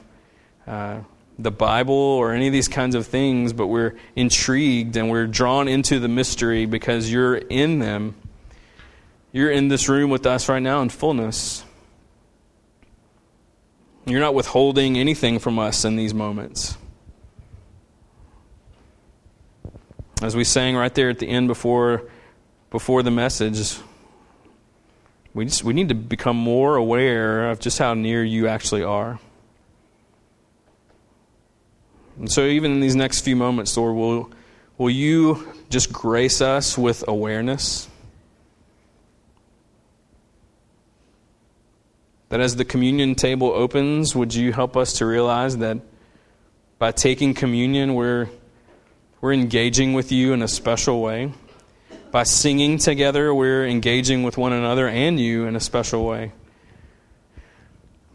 uh, 0.68 1.00
the 1.44 1.52
Bible 1.52 1.96
or 1.96 2.34
any 2.34 2.48
of 2.48 2.54
these 2.54 2.68
kinds 2.68 2.96
of 2.96 3.08
things, 3.08 3.54
but 3.54 3.68
we're 3.68 3.96
intrigued 4.16 4.96
and 4.98 5.10
we're 5.10 5.28
drawn 5.28 5.68
into 5.68 6.00
the 6.00 6.08
mystery 6.08 6.66
because 6.66 7.12
you're 7.12 7.38
in 7.38 7.80
them. 7.80 8.16
You're 9.32 9.52
in 9.52 9.70
this 9.70 9.88
room 9.88 10.10
with 10.10 10.26
us 10.26 10.50
right 10.50 10.62
now 10.62 10.82
in 10.82 10.90
fullness. 10.90 11.64
You're 14.06 14.20
not 14.20 14.34
withholding 14.34 14.98
anything 14.98 15.40
from 15.40 15.60
us 15.60 15.86
in 15.86 15.96
these 15.96 16.14
moments. 16.14 16.78
As 20.22 20.36
we 20.36 20.44
sang 20.44 20.76
right 20.76 20.94
there 20.94 21.10
at 21.10 21.20
the 21.20 21.28
end 21.28 21.48
before, 21.48 22.10
before 22.70 23.04
the 23.04 23.12
message, 23.12 23.78
we, 25.34 25.46
just, 25.46 25.64
we 25.64 25.74
need 25.74 25.90
to 25.90 25.96
become 25.96 26.36
more 26.36 26.76
aware 26.76 27.50
of 27.50 27.60
just 27.60 27.80
how 27.80 27.94
near 27.94 28.24
you 28.24 28.48
actually 28.48 28.84
are. 28.84 29.20
And 32.18 32.32
so, 32.32 32.46
even 32.46 32.72
in 32.72 32.80
these 32.80 32.96
next 32.96 33.22
few 33.22 33.36
moments, 33.36 33.76
Lord, 33.78 33.96
will, 33.96 34.32
will 34.78 34.90
you 34.90 35.48
just 35.70 35.92
grace 35.92 36.42
us 36.42 36.78
with 36.78 37.04
awareness? 37.08 37.88
That 42.30 42.40
as 42.40 42.56
the 42.56 42.66
communion 42.66 43.16
table 43.16 43.48
opens, 43.48 44.16
would 44.16 44.34
you 44.34 44.54
help 44.54 44.78
us 44.78 44.94
to 44.94 45.06
realize 45.06 45.58
that 45.58 45.80
by 46.80 46.92
taking 46.92 47.34
communion, 47.34 47.94
we're 47.94 48.30
we're 49.22 49.34
engaging 49.34 49.94
with 49.94 50.12
you 50.12 50.34
in 50.34 50.42
a 50.42 50.48
special 50.48 51.00
way. 51.00 51.32
By 52.10 52.24
singing 52.24 52.80
together, 52.80 53.34
we're 53.34 53.68
engaging 53.68 54.24
with 54.24 54.36
one 54.36 54.52
another 54.52 54.88
and 54.88 55.20
you 55.20 55.46
in 55.46 55.56
a 55.56 55.60
special 55.60 56.06
way. 56.06 56.32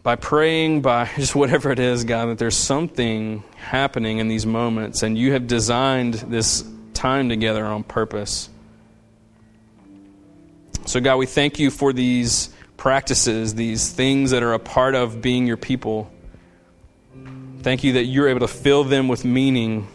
By 0.07 0.15
praying, 0.15 0.83
by 0.83 1.09
just 1.17 1.35
whatever 1.35 1.69
it 1.69 1.79
is, 1.79 2.05
God, 2.05 2.27
that 2.27 2.37
there's 2.37 2.55
something 2.55 3.43
happening 3.57 4.19
in 4.19 4.29
these 4.29 4.45
moments, 4.45 5.03
and 5.03 5.17
you 5.17 5.33
have 5.33 5.47
designed 5.47 6.13
this 6.13 6.63
time 6.93 7.27
together 7.27 7.65
on 7.65 7.83
purpose. 7.83 8.49
So, 10.85 11.01
God, 11.01 11.17
we 11.17 11.25
thank 11.25 11.59
you 11.59 11.69
for 11.69 11.91
these 11.91 12.51
practices, 12.77 13.55
these 13.55 13.91
things 13.91 14.31
that 14.31 14.43
are 14.43 14.53
a 14.53 14.59
part 14.59 14.95
of 14.95 15.21
being 15.21 15.45
your 15.45 15.57
people. 15.57 16.09
Thank 17.59 17.83
you 17.83 17.91
that 17.91 18.05
you're 18.05 18.29
able 18.29 18.39
to 18.39 18.47
fill 18.47 18.85
them 18.85 19.09
with 19.09 19.25
meaning 19.25 19.89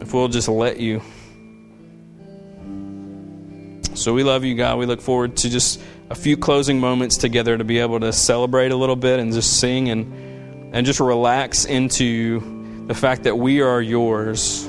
if 0.00 0.12
we'll 0.12 0.26
just 0.26 0.48
let 0.48 0.80
you. 0.80 1.02
So 3.94 4.12
we 4.12 4.24
love 4.24 4.42
you, 4.42 4.56
God. 4.56 4.78
We 4.78 4.86
look 4.86 5.02
forward 5.02 5.36
to 5.36 5.48
just 5.48 5.80
a 6.10 6.14
few 6.16 6.36
closing 6.36 6.80
moments 6.80 7.16
together 7.16 7.56
to 7.56 7.62
be 7.62 7.78
able 7.78 8.00
to 8.00 8.12
celebrate 8.12 8.72
a 8.72 8.76
little 8.76 8.96
bit 8.96 9.20
and 9.20 9.32
just 9.32 9.60
sing 9.60 9.88
and, 9.88 10.74
and 10.74 10.84
just 10.84 10.98
relax 10.98 11.64
into 11.64 12.84
the 12.88 12.94
fact 12.94 13.22
that 13.22 13.38
we 13.38 13.60
are 13.60 13.80
yours. 13.80 14.66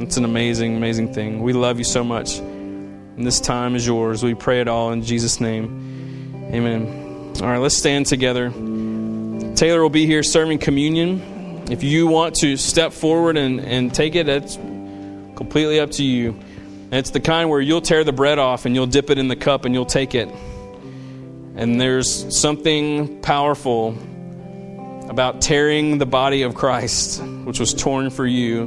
It's 0.00 0.16
an 0.16 0.24
amazing, 0.24 0.76
amazing 0.76 1.12
thing. 1.12 1.42
We 1.42 1.52
love 1.52 1.76
you 1.76 1.84
so 1.84 2.02
much. 2.02 2.38
And 2.38 3.26
this 3.26 3.38
time 3.38 3.76
is 3.76 3.86
yours. 3.86 4.22
We 4.22 4.34
pray 4.34 4.62
it 4.62 4.68
all 4.68 4.92
in 4.92 5.02
Jesus' 5.02 5.40
name. 5.40 6.48
Amen. 6.54 7.34
All 7.42 7.48
right, 7.48 7.58
let's 7.58 7.76
stand 7.76 8.06
together. 8.06 8.48
Taylor 9.56 9.82
will 9.82 9.90
be 9.90 10.06
here 10.06 10.22
serving 10.22 10.58
communion. 10.58 11.66
If 11.70 11.82
you 11.82 12.06
want 12.06 12.36
to 12.36 12.56
step 12.56 12.94
forward 12.94 13.36
and, 13.36 13.60
and 13.60 13.94
take 13.94 14.14
it, 14.14 14.26
it's 14.26 14.56
completely 14.56 15.80
up 15.80 15.90
to 15.92 16.02
you. 16.02 16.38
And 16.90 16.94
it's 16.94 17.10
the 17.10 17.20
kind 17.20 17.50
where 17.50 17.60
you'll 17.60 17.82
tear 17.82 18.04
the 18.04 18.12
bread 18.12 18.38
off 18.38 18.64
and 18.64 18.74
you'll 18.74 18.86
dip 18.86 19.10
it 19.10 19.18
in 19.18 19.28
the 19.28 19.36
cup 19.36 19.64
and 19.64 19.74
you'll 19.74 19.84
take 19.86 20.14
it. 20.14 20.28
And 21.54 21.80
there's 21.80 22.36
something 22.36 23.20
powerful 23.20 23.96
about 25.08 25.40
tearing 25.40 25.98
the 25.98 26.06
body 26.06 26.42
of 26.42 26.54
Christ, 26.54 27.22
which 27.44 27.60
was 27.60 27.74
torn 27.74 28.10
for 28.10 28.26
you, 28.26 28.62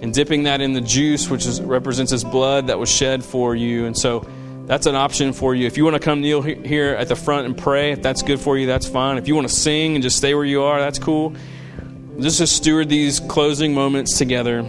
and 0.00 0.14
dipping 0.14 0.44
that 0.44 0.60
in 0.60 0.72
the 0.72 0.80
juice, 0.80 1.28
which 1.28 1.46
is, 1.46 1.60
represents 1.60 2.12
his 2.12 2.24
blood 2.24 2.68
that 2.68 2.78
was 2.78 2.90
shed 2.90 3.24
for 3.24 3.54
you. 3.54 3.86
And 3.86 3.96
so 3.96 4.26
that's 4.66 4.86
an 4.86 4.94
option 4.94 5.32
for 5.32 5.54
you. 5.54 5.66
If 5.66 5.76
you 5.76 5.84
want 5.84 5.96
to 5.96 6.00
come 6.00 6.20
kneel 6.20 6.42
here 6.42 6.94
at 6.94 7.08
the 7.08 7.16
front 7.16 7.46
and 7.46 7.56
pray, 7.56 7.92
if 7.92 8.02
that's 8.02 8.22
good 8.22 8.40
for 8.40 8.56
you, 8.56 8.66
that's 8.66 8.88
fine. 8.88 9.18
If 9.18 9.28
you 9.28 9.34
want 9.34 9.48
to 9.48 9.54
sing 9.54 9.96
and 9.96 10.02
just 10.02 10.16
stay 10.16 10.34
where 10.34 10.44
you 10.44 10.62
are, 10.62 10.80
that's 10.80 10.98
cool 10.98 11.34
just 12.20 12.38
to 12.38 12.46
steward 12.46 12.88
these 12.88 13.18
closing 13.18 13.72
moments 13.72 14.18
together, 14.18 14.62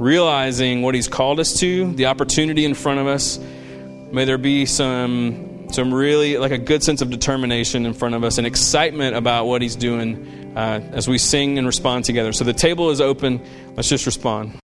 realizing 0.00 0.80
what 0.80 0.94
He's 0.94 1.08
called 1.08 1.38
us 1.38 1.60
to, 1.60 1.92
the 1.92 2.06
opportunity 2.06 2.64
in 2.64 2.72
front 2.72 3.00
of 3.00 3.06
us. 3.06 3.38
May 3.38 4.24
there 4.24 4.38
be 4.38 4.64
some, 4.64 5.68
some 5.70 5.92
really 5.92 6.38
like 6.38 6.52
a 6.52 6.58
good 6.58 6.82
sense 6.82 7.02
of 7.02 7.10
determination 7.10 7.84
in 7.84 7.92
front 7.92 8.14
of 8.14 8.24
us 8.24 8.38
and 8.38 8.46
excitement 8.46 9.14
about 9.14 9.44
what 9.44 9.60
He's 9.60 9.76
doing 9.76 10.56
uh, 10.56 10.80
as 10.92 11.06
we 11.06 11.18
sing 11.18 11.58
and 11.58 11.66
respond 11.66 12.06
together. 12.06 12.32
So 12.32 12.44
the 12.44 12.54
table 12.54 12.88
is 12.90 13.02
open. 13.02 13.44
Let's 13.76 13.90
just 13.90 14.06
respond. 14.06 14.54